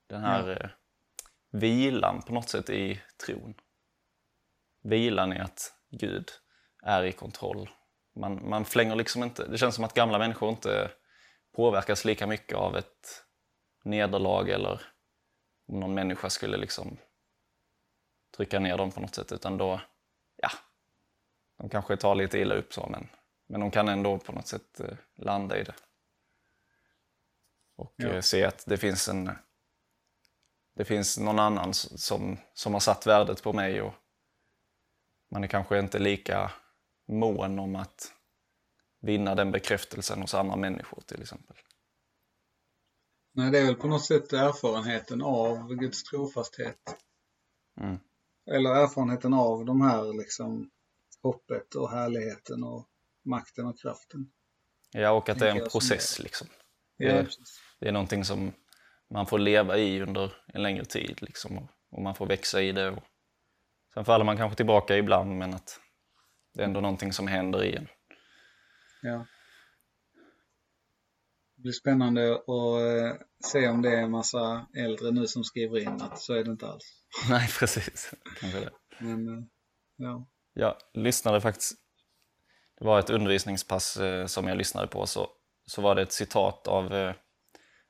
Den 0.08 0.20
här 0.20 0.50
eh, 0.50 0.70
vilan 1.60 2.22
på 2.22 2.32
något 2.32 2.48
sätt 2.48 2.70
i 2.70 3.00
tron. 3.26 3.54
Vilan 4.82 5.32
i 5.32 5.38
att 5.38 5.72
Gud 5.90 6.30
är 6.82 7.02
i 7.02 7.12
kontroll. 7.12 7.70
Man, 8.14 8.48
man 8.48 8.64
flänger 8.64 8.96
liksom 8.96 9.22
inte, 9.22 9.48
det 9.48 9.58
känns 9.58 9.74
som 9.74 9.84
att 9.84 9.94
gamla 9.94 10.18
människor 10.18 10.48
inte 10.48 10.90
påverkas 11.56 12.04
lika 12.04 12.26
mycket 12.26 12.56
av 12.58 12.76
ett 12.76 13.24
nederlag 13.84 14.48
eller 14.48 14.80
om 15.68 15.80
någon 15.80 15.94
människa 15.94 16.30
skulle 16.30 16.56
liksom 16.56 16.96
trycka 18.36 18.58
ner 18.60 18.76
dem 18.76 18.90
på 18.92 19.00
något 19.00 19.14
sätt, 19.14 19.32
utan 19.32 19.58
då, 19.58 19.80
ja, 20.36 20.50
de 21.58 21.68
kanske 21.68 21.96
tar 21.96 22.14
lite 22.14 22.38
illa 22.38 22.54
upp 22.54 22.72
så, 22.74 22.86
men, 22.90 23.08
men 23.46 23.60
de 23.60 23.70
kan 23.70 23.88
ändå 23.88 24.18
på 24.18 24.32
något 24.32 24.46
sätt 24.46 24.80
eh, 24.80 24.96
landa 25.14 25.58
i 25.58 25.64
det. 25.64 25.74
Och 27.76 27.94
Ja. 27.96 28.08
eh, 28.08 28.20
se 28.20 28.44
att 28.44 28.64
det 28.66 28.76
finns 28.76 29.08
en 29.08 29.30
det 30.74 30.84
finns 30.84 31.18
någon 31.18 31.38
annan 31.38 31.74
som, 31.74 32.38
som 32.54 32.72
har 32.72 32.80
satt 32.80 33.06
värdet 33.06 33.42
på 33.42 33.52
mig 33.52 33.82
och 33.82 33.94
man 35.30 35.44
är 35.44 35.48
kanske 35.48 35.78
inte 35.78 35.98
lika 35.98 36.52
mån 37.08 37.58
om 37.58 37.76
att 37.76 38.12
vinna 39.00 39.34
den 39.34 39.52
bekräftelsen 39.52 40.20
hos 40.20 40.34
andra 40.34 40.56
människor 40.56 41.02
till 41.06 41.22
exempel. 41.22 41.56
Nej, 43.34 43.50
det 43.50 43.58
är 43.58 43.64
väl 43.66 43.74
på 43.74 43.88
något 43.88 44.04
sätt 44.04 44.32
erfarenheten 44.32 45.22
av 45.22 45.74
Guds 45.74 46.04
trofasthet. 46.04 46.96
Mm. 47.80 47.98
Eller 48.50 48.70
erfarenheten 48.70 49.34
av 49.34 49.64
de 49.64 49.80
här 49.80 50.18
liksom 50.18 50.70
hoppet 51.22 51.74
och 51.74 51.90
härligheten 51.90 52.64
och 52.64 52.88
makten 53.24 53.66
och 53.66 53.78
kraften. 53.78 54.32
Ja, 54.92 55.10
och 55.10 55.28
att 55.28 55.38
det 55.38 55.48
är 55.50 55.56
en 55.56 55.68
process 55.68 56.18
liksom. 56.18 56.48
Ja, 56.96 57.12
Det- 57.12 57.24
precis. 57.24 57.60
Det 57.80 57.88
är 57.88 57.92
någonting 57.92 58.24
som 58.24 58.52
man 59.10 59.26
får 59.26 59.38
leva 59.38 59.78
i 59.78 60.00
under 60.00 60.32
en 60.46 60.62
längre 60.62 60.84
tid 60.84 61.22
liksom, 61.22 61.58
och, 61.58 61.68
och 61.90 62.02
man 62.02 62.14
får 62.14 62.26
växa 62.26 62.62
i 62.62 62.72
det. 62.72 62.90
Och 62.90 63.02
sen 63.94 64.04
faller 64.04 64.24
man 64.24 64.36
kanske 64.36 64.56
tillbaka 64.56 64.96
ibland 64.96 65.38
men 65.38 65.54
att 65.54 65.80
det 66.54 66.60
är 66.60 66.64
ändå 66.64 66.80
någonting 66.80 67.12
som 67.12 67.26
händer 67.26 67.64
i 67.64 67.76
en. 67.76 67.88
Ja. 69.02 69.26
Det 71.56 71.62
blir 71.62 71.72
spännande 71.72 72.34
att 72.34 72.48
eh, 72.48 73.26
se 73.44 73.68
om 73.68 73.82
det 73.82 73.90
är 73.90 74.02
en 74.02 74.10
massa 74.10 74.66
äldre 74.76 75.10
nu 75.10 75.26
som 75.26 75.44
skriver 75.44 75.78
in 75.78 76.02
att 76.02 76.18
så 76.18 76.34
är 76.34 76.44
det 76.44 76.50
inte 76.50 76.66
alls. 76.66 77.04
Nej, 77.30 77.48
precis. 77.58 78.14
Kanske 78.40 78.60
det. 78.60 78.70
Men 78.98 79.28
eh, 79.28 79.44
ja. 79.96 80.28
Jag 80.54 80.76
lyssnade 80.94 81.40
faktiskt, 81.40 81.72
det 82.78 82.84
var 82.84 82.98
ett 82.98 83.10
undervisningspass 83.10 83.96
eh, 83.96 84.26
som 84.26 84.48
jag 84.48 84.58
lyssnade 84.58 84.86
på, 84.86 85.06
så, 85.06 85.28
så 85.66 85.82
var 85.82 85.94
det 85.94 86.02
ett 86.02 86.12
citat 86.12 86.68
av 86.68 87.14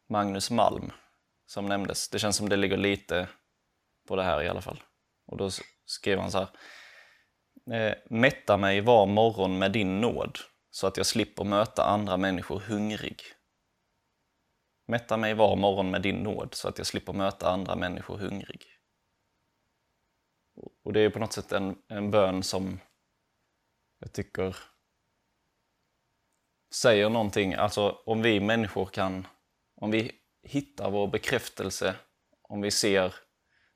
Magnus 0.09 0.50
Malm 0.50 0.92
som 1.47 1.66
nämndes. 1.66 2.09
Det 2.09 2.19
känns 2.19 2.37
som 2.37 2.49
det 2.49 2.57
ligger 2.57 2.76
lite 2.76 3.28
på 4.09 4.16
det 4.16 4.23
här 4.23 4.42
i 4.42 4.49
alla 4.49 4.61
fall. 4.61 4.83
Och 5.26 5.37
då 5.37 5.50
skrev 5.85 6.19
han 6.19 6.31
så 6.31 6.38
här. 6.38 6.49
Eh, 7.71 7.95
mätta 8.11 8.57
mig 8.57 8.81
var 8.81 9.07
morgon 9.07 9.59
med 9.59 9.73
din 9.73 10.00
nåd 10.00 10.38
så 10.71 10.87
att 10.87 10.97
jag 10.97 11.07
slipper 11.07 11.45
möta 11.45 11.85
andra 11.85 12.16
människor 12.16 12.61
hungrig. 12.61 13.23
Mätta 14.87 15.16
mig 15.16 15.35
var 15.35 15.57
morgon 15.57 15.90
med 15.90 16.02
din 16.02 16.16
nåd 16.16 16.54
så 16.54 16.69
att 16.69 16.78
jag 16.78 16.87
slipper 16.87 17.12
möta 17.12 17.50
andra 17.50 17.76
människor 17.76 18.19
hungrig. 18.19 18.62
Och 20.85 20.92
det 20.92 21.00
är 21.00 21.11
på 21.11 21.19
något 21.19 21.33
sätt 21.33 21.52
en, 21.52 21.78
en 21.88 22.11
bön 22.11 22.42
som 22.42 22.81
jag 23.99 24.12
tycker 24.12 24.57
säger 26.75 27.11
någonting. 27.11 27.54
Alltså 27.54 28.02
om 28.07 28.23
vi 28.23 28.40
människor 28.40 28.87
kan, 28.87 29.26
om 29.76 29.90
vi 29.90 30.12
hittar 30.42 30.90
vår 30.90 31.07
bekräftelse, 31.07 31.95
om 32.42 32.61
vi 32.61 32.71
ser 32.71 33.14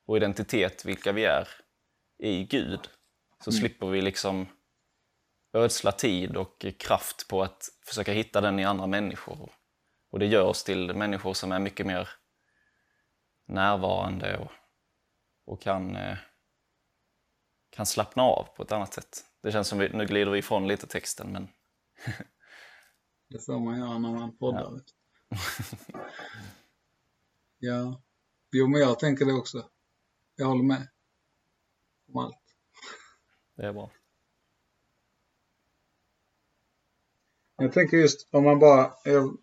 vår 0.05 0.17
identitet, 0.17 0.85
vilka 0.85 1.11
vi 1.11 1.25
är, 1.25 1.47
i 2.19 2.43
Gud, 2.43 2.89
så 3.43 3.51
slipper 3.51 3.87
vi 3.87 4.01
liksom 4.01 4.47
ödsla 5.53 5.91
tid 5.91 6.37
och 6.37 6.65
kraft 6.79 7.27
på 7.27 7.43
att 7.43 7.69
försöka 7.85 8.13
hitta 8.13 8.41
den 8.41 8.59
i 8.59 8.63
andra 8.63 8.87
människor. 8.87 9.51
Och 10.09 10.19
det 10.19 10.25
gör 10.25 10.45
oss 10.45 10.63
till 10.63 10.93
människor 10.93 11.33
som 11.33 11.51
är 11.51 11.59
mycket 11.59 11.85
mer 11.85 12.09
närvarande 13.47 14.37
och, 14.37 14.51
och 15.45 15.61
kan, 15.61 15.95
eh, 15.95 16.17
kan 17.69 17.85
slappna 17.85 18.23
av 18.23 18.47
på 18.55 18.63
ett 18.63 18.71
annat 18.71 18.93
sätt. 18.93 19.23
Det 19.41 19.51
känns 19.51 19.67
som 19.67 19.79
vi, 19.79 19.89
nu 19.89 20.05
glider 20.05 20.31
vi 20.31 20.39
ifrån 20.39 20.67
lite 20.67 20.87
texten 20.87 21.31
men 21.31 21.47
Det 23.29 23.45
får 23.45 23.59
man 23.59 23.79
göra 23.79 23.97
när 23.97 24.13
man 24.13 24.37
poddar. 24.37 24.81
Ja. 25.29 25.37
ja. 27.57 28.01
Jo, 28.51 28.67
men 28.67 28.81
jag 28.81 28.99
tänker 28.99 29.25
det 29.25 29.33
också. 29.33 29.69
Jag 30.35 30.47
håller 30.47 30.63
med. 30.63 30.87
Om 32.07 32.17
allt. 32.17 32.46
Det 33.57 33.67
är 33.67 33.73
bra. 33.73 33.91
Jag 37.57 37.73
tänker 37.73 37.97
just 37.97 38.27
om 38.31 38.43
man 38.43 38.59
bara 38.59 38.93
jag, 39.03 39.37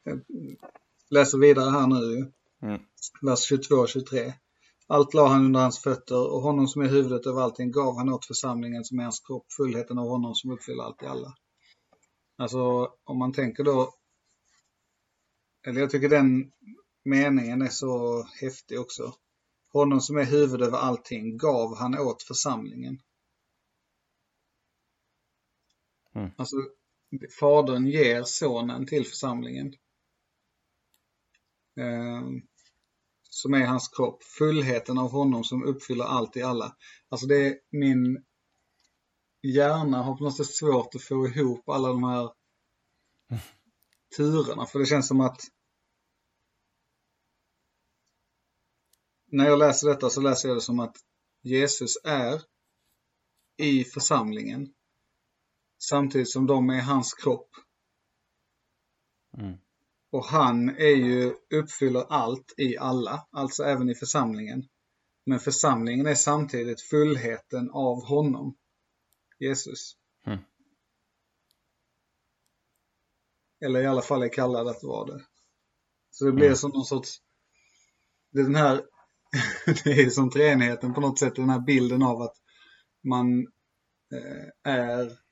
läser 1.10 1.38
vidare 1.38 1.70
här 1.70 1.86
nu. 1.86 2.32
Mm. 2.62 2.80
vers 3.22 3.40
22 3.40 3.74
och 3.74 3.88
23. 3.88 4.32
Allt 4.86 5.14
la 5.14 5.26
han 5.26 5.44
under 5.44 5.60
hans 5.60 5.78
fötter 5.78 6.32
och 6.32 6.42
honom 6.42 6.68
som 6.68 6.82
är 6.82 6.88
huvudet 6.88 7.26
över 7.26 7.40
allting 7.40 7.70
gav 7.70 7.96
han 7.96 8.08
åt 8.08 8.26
församlingen 8.26 8.84
som 8.84 8.98
är 8.98 9.02
hans 9.02 9.20
kropp, 9.20 9.52
fullheten 9.52 9.98
av 9.98 10.08
honom 10.08 10.34
som 10.34 10.50
uppfyller 10.50 10.82
allt 10.82 11.02
i 11.02 11.06
alla. 11.06 11.34
Alltså 12.36 12.92
om 13.04 13.18
man 13.18 13.32
tänker 13.32 13.64
då, 13.64 13.94
eller 15.66 15.80
jag 15.80 15.90
tycker 15.90 16.08
den 16.08 16.52
meningen 17.04 17.62
är 17.62 17.68
så 17.68 18.22
häftig 18.22 18.80
också. 18.80 19.14
Honom 19.72 20.00
som 20.00 20.16
är 20.16 20.24
huvud 20.24 20.62
över 20.62 20.78
allting 20.78 21.36
gav 21.36 21.76
han 21.76 21.98
åt 21.98 22.22
församlingen. 22.22 22.98
Mm. 26.14 26.30
Alltså, 26.36 26.56
fadern 27.40 27.86
ger 27.86 28.22
sonen 28.22 28.86
till 28.86 29.06
församlingen. 29.06 29.74
Eh, 31.80 32.22
som 33.34 33.54
är 33.54 33.66
hans 33.66 33.88
kropp. 33.88 34.22
Fullheten 34.22 34.98
av 34.98 35.10
honom 35.10 35.44
som 35.44 35.64
uppfyller 35.64 36.04
allt 36.04 36.36
i 36.36 36.42
alla. 36.42 36.76
Alltså 37.08 37.26
det 37.26 37.46
är 37.46 37.58
min 37.70 38.24
hjärna 39.42 40.02
har 40.02 40.16
på 40.16 40.24
något 40.24 40.36
sätt 40.36 40.54
svårt 40.54 40.94
att 40.94 41.02
få 41.02 41.28
ihop 41.28 41.68
alla 41.68 41.88
de 41.88 42.04
här 42.04 42.30
turerna. 44.16 44.66
För 44.66 44.78
det 44.78 44.86
känns 44.86 45.08
som 45.08 45.20
att 45.20 45.40
när 49.26 49.46
jag 49.46 49.58
läser 49.58 49.88
detta 49.88 50.10
så 50.10 50.20
läser 50.20 50.48
jag 50.48 50.56
det 50.56 50.60
som 50.60 50.80
att 50.80 50.96
Jesus 51.42 51.96
är 52.04 52.42
i 53.56 53.84
församlingen 53.84 54.74
samtidigt 55.88 56.30
som 56.30 56.46
de 56.46 56.70
är 56.70 56.80
hans 56.82 57.14
kropp. 57.14 57.48
Mm. 59.38 59.58
Och 60.12 60.24
han 60.24 60.68
är 60.68 60.96
ju, 60.96 61.34
uppfyller 61.54 62.06
allt 62.08 62.54
i 62.56 62.78
alla, 62.78 63.26
alltså 63.30 63.62
även 63.64 63.90
i 63.90 63.94
församlingen. 63.94 64.68
Men 65.26 65.40
församlingen 65.40 66.06
är 66.06 66.14
samtidigt 66.14 66.80
fullheten 66.82 67.70
av 67.70 68.04
honom, 68.04 68.56
Jesus. 69.38 69.96
Mm. 70.26 70.38
Eller 73.64 73.80
i 73.82 73.86
alla 73.86 74.02
fall 74.02 74.22
är 74.22 74.32
kallad 74.32 74.68
att 74.68 74.82
vara 74.82 75.12
det. 75.14 75.24
Så 76.10 76.24
det 76.24 76.32
blir 76.32 76.46
Mm. 76.46 76.56
som 76.56 76.70
någon 76.70 76.84
sorts, 76.84 77.18
det 78.32 78.40
är 78.40 78.44
den 78.44 78.54
här, 78.54 78.84
det 79.84 79.90
är 79.90 80.10
som 80.10 80.30
treenigheten 80.30 80.94
på 80.94 81.00
något 81.00 81.18
sätt, 81.18 81.36
den 81.36 81.50
här 81.50 81.60
bilden 81.60 82.02
av 82.02 82.22
att 82.22 82.36
man 83.04 83.40
eh, 84.14 84.72
är 84.72 85.23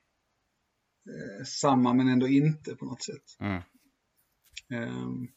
eh, 1.07 1.45
samma 1.45 1.93
men 1.93 2.07
ändå 2.07 2.27
inte 2.27 2.75
på 2.75 2.85
något 2.85 3.03
sätt. 3.03 3.37
Mm. 3.39 3.61
Ehm, 4.69 5.27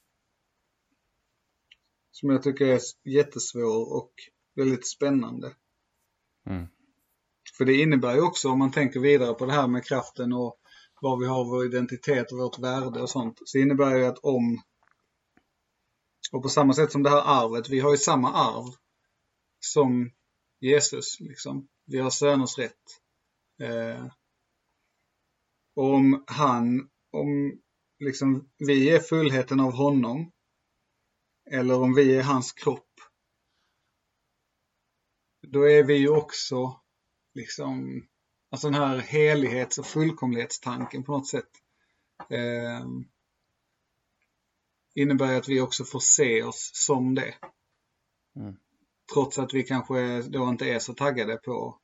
som 2.10 2.30
jag 2.30 2.42
tycker 2.42 2.66
är 2.66 2.80
jättesvår 3.04 3.96
och 3.96 4.12
väldigt 4.54 4.86
spännande. 4.86 5.54
Mm. 6.46 6.66
För 7.58 7.64
det 7.64 7.74
innebär 7.74 8.14
ju 8.14 8.20
också, 8.20 8.48
om 8.48 8.58
man 8.58 8.72
tänker 8.72 9.00
vidare 9.00 9.34
på 9.34 9.46
det 9.46 9.52
här 9.52 9.68
med 9.68 9.84
kraften 9.84 10.32
och 10.32 10.60
var 11.00 11.16
vi 11.16 11.26
har 11.26 11.44
vår 11.44 11.66
identitet 11.66 12.32
och 12.32 12.38
vårt 12.38 12.58
värde 12.58 13.02
och 13.02 13.10
sånt, 13.10 13.40
så 13.44 13.58
innebär 13.58 13.96
ju 13.96 14.04
att 14.04 14.18
om, 14.18 14.62
och 16.32 16.42
på 16.42 16.48
samma 16.48 16.72
sätt 16.72 16.92
som 16.92 17.02
det 17.02 17.10
här 17.10 17.44
arvet, 17.44 17.68
vi 17.68 17.80
har 17.80 17.90
ju 17.90 17.96
samma 17.96 18.32
arv 18.32 18.74
som 19.60 20.10
Jesus, 20.60 21.20
liksom. 21.20 21.68
Vi 21.86 21.98
har 21.98 22.10
söners 22.10 22.58
rätt. 22.58 23.00
Eh, 23.60 24.06
om 25.76 26.24
han, 26.26 26.90
om 27.10 27.60
liksom 27.98 28.50
vi 28.58 28.90
är 28.90 29.00
fullheten 29.00 29.60
av 29.60 29.72
honom, 29.72 30.32
eller 31.50 31.82
om 31.82 31.94
vi 31.94 32.16
är 32.16 32.22
hans 32.22 32.52
kropp, 32.52 33.00
då 35.48 35.70
är 35.70 35.84
vi 35.84 35.94
ju 35.94 36.08
också 36.08 36.80
liksom, 37.34 38.06
alltså 38.50 38.70
den 38.70 38.80
här 38.80 38.98
helighets 38.98 39.78
och 39.78 39.86
fullkomlighetstanken 39.86 41.04
på 41.04 41.12
något 41.12 41.28
sätt 41.28 41.50
eh, 42.30 42.86
innebär 44.94 45.36
att 45.36 45.48
vi 45.48 45.60
också 45.60 45.84
får 45.84 46.00
se 46.00 46.42
oss 46.42 46.70
som 46.74 47.14
det. 47.14 47.34
Mm. 48.36 48.56
Trots 49.12 49.38
att 49.38 49.54
vi 49.54 49.62
kanske 49.62 50.22
då 50.22 50.48
inte 50.48 50.66
är 50.66 50.78
så 50.78 50.94
taggade 50.94 51.36
på 51.36 51.80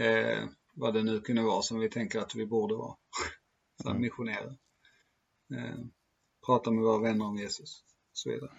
eh, 0.00 0.48
vad 0.74 0.94
det 0.94 1.02
nu 1.02 1.20
kunde 1.20 1.42
vara 1.42 1.62
som 1.62 1.80
vi 1.80 1.90
tänker 1.90 2.18
att 2.18 2.34
vi 2.34 2.46
borde 2.46 2.74
vara. 2.74 2.96
Så 3.82 3.88
Mm. 3.88 4.02
missionera. 4.02 4.56
Eh, 5.54 5.78
prata 6.46 6.70
med 6.70 6.84
våra 6.84 6.98
vänner 6.98 7.24
om 7.24 7.36
Jesus 7.36 7.82
och 8.12 8.18
så 8.18 8.30
vidare. 8.30 8.50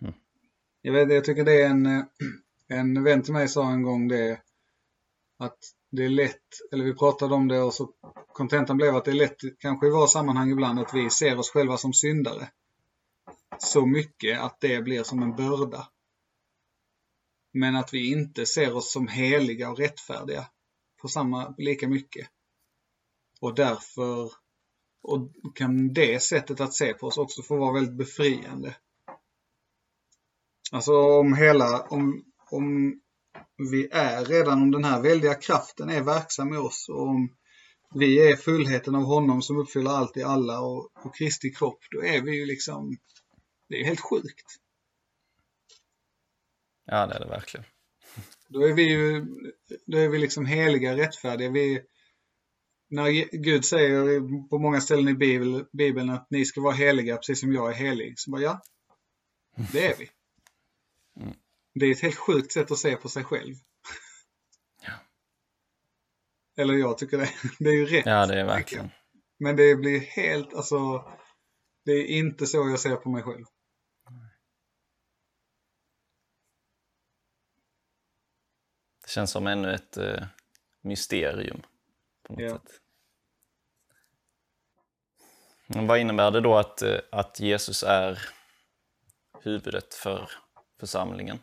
Mm. 0.00 0.14
Jag, 0.82 0.92
vet, 0.92 1.12
jag 1.14 1.24
tycker 1.24 1.44
det 1.44 1.62
är 1.62 1.70
en, 1.70 1.86
eh, 1.86 2.04
en 2.68 3.04
vän 3.04 3.22
till 3.22 3.32
mig 3.32 3.48
sa 3.48 3.70
en 3.70 3.82
gång 3.82 4.08
det 4.08 4.42
att 5.38 5.58
det 5.90 6.04
är 6.04 6.08
lätt, 6.08 6.72
eller 6.72 6.84
vi 6.84 6.94
pratade 6.94 7.34
om 7.34 7.48
det 7.48 7.60
och 7.60 7.74
så 7.74 7.92
kontentan 8.32 8.76
blev 8.76 8.96
att 8.96 9.04
det 9.04 9.10
är 9.10 9.14
lätt, 9.14 9.36
kanske 9.58 9.86
i 9.86 9.90
våra 9.90 10.06
sammanhang 10.06 10.50
ibland, 10.50 10.78
att 10.78 10.94
vi 10.94 11.10
ser 11.10 11.38
oss 11.38 11.50
själva 11.50 11.76
som 11.76 11.92
syndare. 11.92 12.50
Så 13.58 13.86
mycket 13.86 14.40
att 14.40 14.60
det 14.60 14.82
blir 14.82 15.02
som 15.02 15.22
en 15.22 15.36
börda. 15.36 15.88
Men 17.58 17.76
att 17.76 17.94
vi 17.94 18.12
inte 18.12 18.46
ser 18.46 18.76
oss 18.76 18.92
som 18.92 19.08
heliga 19.08 19.70
och 19.70 19.78
rättfärdiga 19.78 20.46
på 21.00 21.08
samma, 21.08 21.54
lika 21.58 21.88
mycket. 21.88 22.28
Och 23.40 23.54
därför 23.54 24.32
och 25.02 25.30
kan 25.54 25.92
det 25.92 26.22
sättet 26.22 26.60
att 26.60 26.74
se 26.74 26.94
på 26.94 27.06
oss 27.06 27.18
också 27.18 27.42
få 27.42 27.56
vara 27.56 27.72
väldigt 27.72 27.96
befriande. 27.96 28.76
Alltså 30.72 30.92
om 30.92 31.34
hela, 31.34 31.80
om, 31.80 32.24
om 32.50 33.00
vi 33.70 33.88
är 33.92 34.24
redan, 34.24 34.62
om 34.62 34.70
den 34.70 34.84
här 34.84 35.00
väldiga 35.00 35.34
kraften 35.34 35.90
är 35.90 36.02
verksam 36.02 36.54
i 36.54 36.56
oss 36.56 36.88
och 36.88 37.08
om 37.08 37.36
vi 37.94 38.30
är 38.30 38.36
fullheten 38.36 38.94
av 38.94 39.02
honom 39.02 39.42
som 39.42 39.58
uppfyller 39.58 39.90
allt 39.90 40.16
i 40.16 40.22
alla 40.22 40.60
och, 40.60 40.90
och 41.04 41.16
Kristi 41.16 41.50
kropp, 41.50 41.78
då 41.90 42.04
är 42.04 42.22
vi 42.22 42.36
ju 42.36 42.46
liksom, 42.46 42.96
det 43.68 43.80
är 43.80 43.84
helt 43.84 44.00
sjukt. 44.00 44.58
Ja, 46.90 47.06
det 47.06 47.14
är 47.14 47.20
det 47.20 47.28
verkligen. 47.28 47.66
Då 48.48 48.62
är 48.62 48.72
vi 48.72 48.82
ju, 48.82 49.26
då 49.86 49.98
är 49.98 50.08
vi 50.08 50.18
liksom 50.18 50.46
heliga, 50.46 50.96
rättfärdiga. 50.96 51.50
Vi, 51.50 51.82
när 52.90 53.36
Gud 53.36 53.64
säger 53.64 54.20
på 54.48 54.58
många 54.58 54.80
ställen 54.80 55.08
i 55.08 55.14
Bibeln, 55.14 55.66
Bibeln 55.72 56.10
att 56.10 56.26
ni 56.30 56.44
ska 56.44 56.60
vara 56.60 56.74
heliga 56.74 57.16
precis 57.16 57.40
som 57.40 57.52
jag 57.52 57.70
är 57.70 57.74
helig, 57.74 58.18
så 58.18 58.30
bara 58.30 58.42
ja, 58.42 58.60
det 59.72 59.86
är 59.86 59.96
vi. 59.98 60.10
Mm. 61.20 61.34
Det 61.74 61.86
är 61.86 61.92
ett 61.92 62.00
helt 62.00 62.16
sjukt 62.16 62.52
sätt 62.52 62.70
att 62.70 62.78
se 62.78 62.96
på 62.96 63.08
sig 63.08 63.24
själv. 63.24 63.54
Ja. 64.82 64.92
Eller 66.62 66.74
jag 66.74 66.98
tycker 66.98 67.18
det. 67.18 67.30
Det 67.58 67.68
är 67.68 67.74
ju 67.74 67.86
rätt. 67.86 68.06
Ja, 68.06 68.26
det 68.26 68.40
är 68.40 68.44
verkligen. 68.44 68.90
Men 69.38 69.56
det 69.56 69.76
blir 69.76 70.00
helt, 70.00 70.54
alltså, 70.54 71.04
det 71.84 71.92
är 71.92 72.06
inte 72.06 72.46
så 72.46 72.68
jag 72.68 72.80
ser 72.80 72.96
på 72.96 73.10
mig 73.10 73.22
själv. 73.22 73.44
Känns 79.18 79.30
som 79.30 79.46
ännu 79.46 79.74
ett 79.74 79.96
eh, 79.96 80.26
mysterium 80.80 81.62
på 82.22 82.32
något 82.32 82.42
Ja. 82.42 82.50
sätt. 82.50 82.80
Men 85.66 85.86
vad 85.86 85.98
innebär 85.98 86.30
det 86.30 86.40
då 86.40 86.56
att, 86.56 86.82
eh, 86.82 86.98
att 87.12 87.40
Jesus 87.40 87.82
är 87.82 88.28
huvudet 89.42 89.94
för 89.94 90.30
församlingen? 90.80 91.38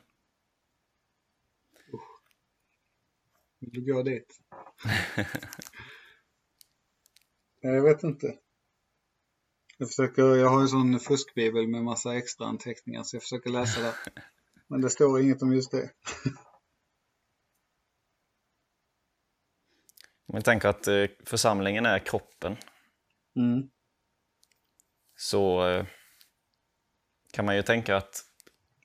Vill 3.60 3.70
du 3.72 3.94
gå 3.94 4.04
dit? 4.04 4.40
jag 7.62 7.82
vet 7.82 8.04
inte. 8.04 8.38
Jag 9.78 9.88
försöker, 9.88 10.24
jag 10.24 10.50
har 10.50 10.62
en 10.62 10.68
sån 10.68 11.00
fuskbibel 11.00 11.68
med 11.68 11.84
massa 11.84 12.16
extra 12.16 12.48
anteckningar 12.48 13.04
så 13.04 13.16
jag 13.16 13.24
försöker 13.24 13.50
läsa 13.50 13.82
det. 13.82 13.96
Men 14.68 14.82
det 14.82 14.90
står 14.90 15.22
inget 15.22 15.42
om 15.42 15.54
just 15.54 15.72
det. 15.72 15.92
Om 20.36 20.40
vi 20.40 20.44
tänker 20.44 20.70
att 20.70 20.88
eh, 20.88 21.06
församlingen 21.26 21.86
är 21.86 22.00
kroppen 22.00 22.58
Mm. 23.36 23.70
så 25.18 25.68
eh, 25.68 25.86
kan 27.34 27.46
man 27.46 27.56
ju 27.56 27.64
tänka 27.64 27.98
att 27.98 28.22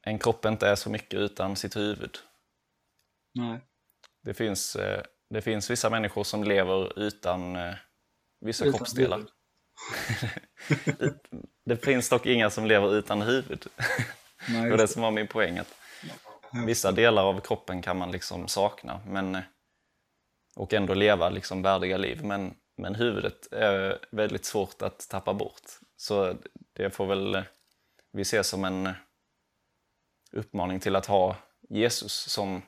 en 0.02 0.18
kropp 0.18 0.44
inte 0.44 0.68
är 0.68 0.74
så 0.74 0.90
mycket 0.90 1.20
utan 1.20 1.56
sitt 1.56 1.76
huvud. 1.76 2.18
Nej. 3.34 3.60
Det 4.22 4.34
finns, 4.34 4.76
eh, 4.76 5.02
det 5.30 5.42
finns 5.42 5.70
vissa 5.70 5.90
människor 5.90 6.24
som 6.24 6.44
lever 6.44 6.98
utan 6.98 7.58
vissa 8.40 8.64
Utan 8.64 8.78
kroppsdelar. 8.78 9.24
Det 11.64 11.84
finns 11.84 12.08
dock 12.08 12.26
inga 12.26 12.50
som 12.50 12.66
lever 12.66 12.94
utan 12.94 13.22
huvud. 13.22 13.66
Nej, 14.48 14.64
Det 14.64 14.70
var 14.70 14.78
det 14.78 14.88
som 14.88 15.02
var 15.02 15.10
min 15.10 15.28
poäng. 15.28 15.58
Att 15.58 15.74
vissa 16.66 16.92
delar 16.92 17.24
av 17.24 17.40
kroppen 17.40 17.82
kan 17.82 17.98
man 17.98 18.12
liksom 18.12 18.48
sakna 18.48 19.00
men, 19.06 19.38
och 20.60 20.72
ändå 20.72 20.94
leva 20.94 21.28
liksom 21.28 21.62
värdiga 21.62 21.96
liv. 21.96 22.24
Men, 22.24 22.54
men 22.76 22.94
huvudet 22.94 23.52
är 23.52 23.98
väldigt 24.10 24.44
svårt 24.44 24.82
att 24.82 25.08
tappa 25.08 25.34
bort. 25.34 25.62
Så 25.96 26.36
det 26.72 26.90
får 26.90 27.06
väl 27.06 27.42
vi 28.12 28.24
se 28.24 28.44
som 28.44 28.64
en 28.64 28.92
uppmaning 30.32 30.80
till 30.80 30.96
att 30.96 31.06
ha 31.06 31.36
Jesus 31.68 32.12
som 32.12 32.62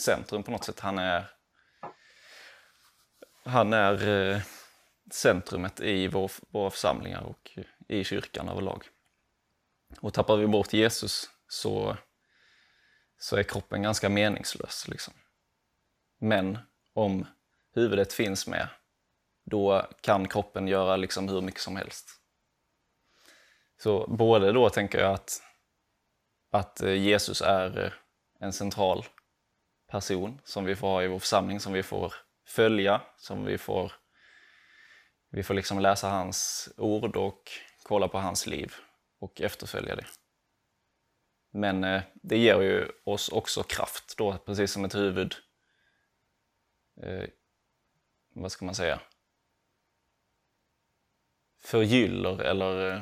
centrum 0.00 0.42
på 0.42 0.50
något 0.50 0.64
sätt. 0.64 0.80
Han 0.80 0.98
är, 0.98 1.24
han 3.44 3.72
är 3.72 4.08
eh, 4.08 4.42
centrumet 5.12 5.80
i 5.80 6.08
vår, 6.08 6.30
våra 6.48 6.70
församlingar 6.70 7.22
och 7.22 7.58
i 7.88 8.04
kyrkan 8.04 8.48
överlag. 8.48 8.84
Och 10.00 10.14
tappar 10.14 10.36
vi 10.36 10.46
bort 10.46 10.72
Jesus 10.72 11.30
så, 11.48 11.96
så 13.18 13.36
är 13.36 13.42
kroppen 13.42 13.82
ganska 13.82 14.08
meningslös. 14.08 14.88
Liksom. 14.88 15.14
Men 16.20 16.58
om 16.98 17.26
huvudet 17.74 18.12
finns 18.12 18.46
med, 18.46 18.68
då 19.44 19.86
kan 20.00 20.28
kroppen 20.28 20.68
göra 20.68 20.96
liksom 20.96 21.28
hur 21.28 21.40
mycket 21.40 21.60
som 21.60 21.76
helst. 21.76 22.10
Så 23.82 24.06
både 24.06 24.52
då 24.52 24.70
tänker 24.70 24.98
jag 24.98 25.14
att, 25.14 25.42
att 26.52 26.80
eh, 26.80 26.92
Jesus 26.92 27.40
är 27.40 27.84
eh, 27.84 27.92
en 28.40 28.52
central 28.52 29.04
person 29.90 30.40
som 30.44 30.64
vi 30.64 30.76
får 30.76 30.88
ha 30.88 31.02
i 31.02 31.08
vår 31.08 31.18
församling, 31.18 31.60
som 31.60 31.72
vi 31.72 31.82
får 31.82 32.14
följa, 32.46 33.00
som 33.16 33.44
vi 33.44 33.58
får, 33.58 33.92
vi 35.30 35.42
får 35.42 35.54
liksom 35.54 35.78
läsa 35.78 36.08
hans 36.08 36.68
ord 36.76 37.16
och 37.16 37.50
kolla 37.82 38.08
på 38.08 38.18
hans 38.18 38.46
liv 38.46 38.74
och 39.20 39.40
efterfölja 39.40 39.96
det. 39.96 40.06
Men 41.52 41.84
eh, 41.84 42.02
det 42.14 42.38
ger 42.38 42.60
ju 42.60 42.88
oss 43.04 43.28
också 43.28 43.62
kraft 43.62 44.14
då, 44.16 44.38
precis 44.38 44.72
som 44.72 44.84
ett 44.84 44.94
huvud. 44.94 45.34
Eh, 47.02 47.28
vad 48.34 48.52
ska 48.52 48.64
man 48.64 48.74
säga? 48.74 49.00
Förgyller 51.60 52.40
eller 52.40 52.92
eh, 52.92 53.00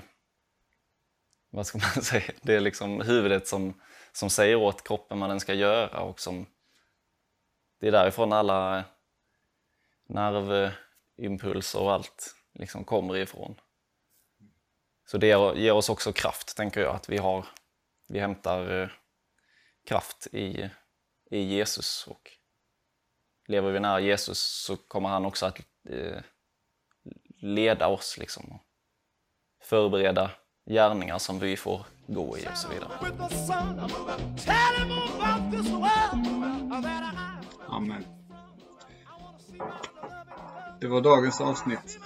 vad 1.51 1.67
ska 1.67 1.79
man 1.95 2.03
säga? 2.03 2.33
Det 2.43 2.55
är 2.55 2.61
liksom 2.61 3.01
huvudet 3.01 3.49
som, 3.49 3.81
som 4.13 4.31
säger 4.31 4.57
åt 4.57 4.89
kroppen 4.89 5.21
vad 5.21 5.31
den 5.31 5.41
ska 5.41 5.55
göra 5.55 6.01
och 6.01 6.21
som 6.21 6.47
det 7.81 7.89
är 7.89 7.93
därifrån 7.93 8.33
alla 8.33 8.85
nervimpulser 10.07 11.81
och 11.81 11.93
allt 11.93 12.37
liksom 12.53 12.85
kommer 12.85 13.17
ifrån. 13.17 13.61
Så 15.07 15.19
det 15.19 15.27
ger 15.57 15.73
oss 15.73 15.89
också 15.89 16.13
kraft, 16.13 16.57
tänker 16.57 16.81
jag, 16.81 16.97
att 16.97 17.09
vi 17.09 17.17
har 17.17 17.47
vi 18.07 18.19
hämtar 18.19 18.83
eh, 18.83 18.89
kraft 19.85 20.27
i, 20.33 20.71
i 21.31 21.39
Jesus 21.39 22.07
och 22.07 22.31
lever 23.47 23.73
vi 23.73 23.81
nära 23.81 24.01
Jesus 24.01 24.39
så 24.39 24.77
kommer 24.77 25.09
han 25.09 25.25
också 25.25 25.47
att 25.47 25.59
eh, 25.89 26.21
leda 27.41 27.89
oss 27.89 28.19
liksom 28.19 28.45
och 28.53 28.61
förbereda 29.63 30.31
gärningar 30.71 31.19
som 31.19 31.39
vi 31.39 31.57
får 31.57 31.87
gå 32.07 32.39
i 32.39 32.47
och 32.47 32.57
så 32.57 32.69
vidare. 32.69 32.91
Amen. 37.69 38.05
Det 40.81 40.87
var 40.87 41.01
dagens 41.01 41.41
avsnitt. 41.41 41.99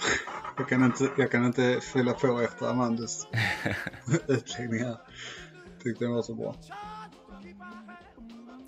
Jag 0.57 0.69
kan 0.69 0.83
inte, 0.83 1.09
jag 1.17 1.31
kan 1.31 1.45
inte 1.45 1.79
fylla 1.81 2.13
på 2.13 2.39
efter 2.39 2.65
Amandas 2.65 3.27
utläggning 4.27 4.83
här. 4.83 4.97
Tyckte 5.83 6.05
den 6.05 6.13
var 6.13 6.21
så 6.21 6.33
bra. 6.33 6.55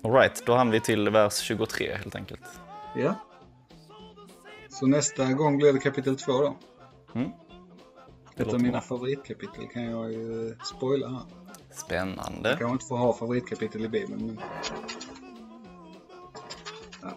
Alright, 0.04 0.46
då 0.46 0.54
hann 0.54 0.70
vi 0.70 0.80
till 0.80 1.08
vers 1.08 1.38
23 1.38 1.94
helt 1.94 2.14
enkelt. 2.14 2.63
Ja. 2.94 3.14
Så 4.68 4.86
nästa 4.86 5.32
gång 5.32 5.56
blir 5.56 5.72
det 5.72 5.78
kapitel 5.78 6.16
två 6.16 6.32
då. 6.32 6.56
Mm. 7.14 7.30
Ett 8.36 8.46
av 8.46 8.60
mina 8.60 8.70
bra. 8.70 8.80
favoritkapitel 8.80 9.68
kan 9.68 9.84
jag 9.84 10.12
ju 10.12 10.56
spoila 10.64 11.08
här. 11.08 11.22
Spännande. 11.70 12.48
Jag 12.48 12.58
kanske 12.58 12.72
inte 12.72 12.86
får 12.86 12.96
ha 12.96 13.12
favoritkapitel 13.12 13.84
i 13.84 13.88
Bibeln 13.88 14.26
men... 14.26 14.40
Ja. 17.02 17.10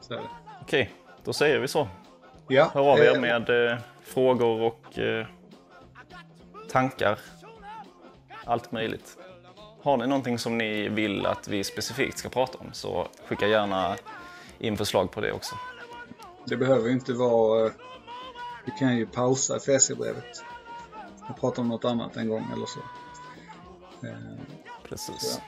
Så 0.00 0.14
är 0.14 0.18
det. 0.18 0.28
Okej, 0.62 0.92
då 1.24 1.32
säger 1.32 1.58
vi 1.58 1.68
så. 1.68 1.88
Ja. 2.48 2.70
Hör 2.74 2.92
av 2.92 2.98
er 2.98 3.14
eh, 3.14 3.20
med 3.20 3.70
eh, 3.70 3.78
frågor 4.02 4.60
och 4.60 4.98
eh, 4.98 5.26
tankar. 6.70 7.18
Allt 8.44 8.72
möjligt. 8.72 9.18
Har 9.82 9.96
ni 9.96 10.06
någonting 10.06 10.38
som 10.38 10.58
ni 10.58 10.88
vill 10.88 11.26
att 11.26 11.48
vi 11.48 11.64
specifikt 11.64 12.18
ska 12.18 12.28
prata 12.28 12.58
om 12.58 12.72
så 12.72 13.08
skicka 13.26 13.46
gärna 13.46 13.96
in 14.60 14.76
förslag 14.76 15.10
på 15.12 15.20
det 15.20 15.32
också. 15.32 15.54
Det 16.46 16.56
behöver 16.56 16.86
ju 16.88 16.92
inte 16.94 17.12
vara... 17.12 17.66
eh, 17.66 17.72
Vi 18.64 18.72
kan 18.78 18.96
ju 18.96 19.06
pausa 19.06 19.56
Efesierbrevet 19.56 20.44
och 21.28 21.40
prata 21.40 21.60
om 21.60 21.68
något 21.68 21.84
annat 21.84 22.16
en 22.16 22.28
gång 22.28 22.46
eller 22.52 22.66
så. 22.66 22.80
Eh, 24.06 24.14
Precis. 24.88 25.40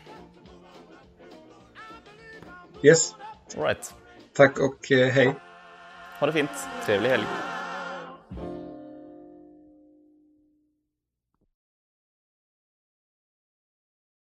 Yes, 2.83 3.15
All 3.57 3.63
right. 3.65 3.95
tack 4.33 4.59
och 4.59 4.93
eh, 4.93 5.09
hej. 5.09 5.35
Ha 6.21 6.27
det 6.27 6.33
fint. 6.33 6.51
Trevlig 6.87 7.09
helg. 7.11 7.25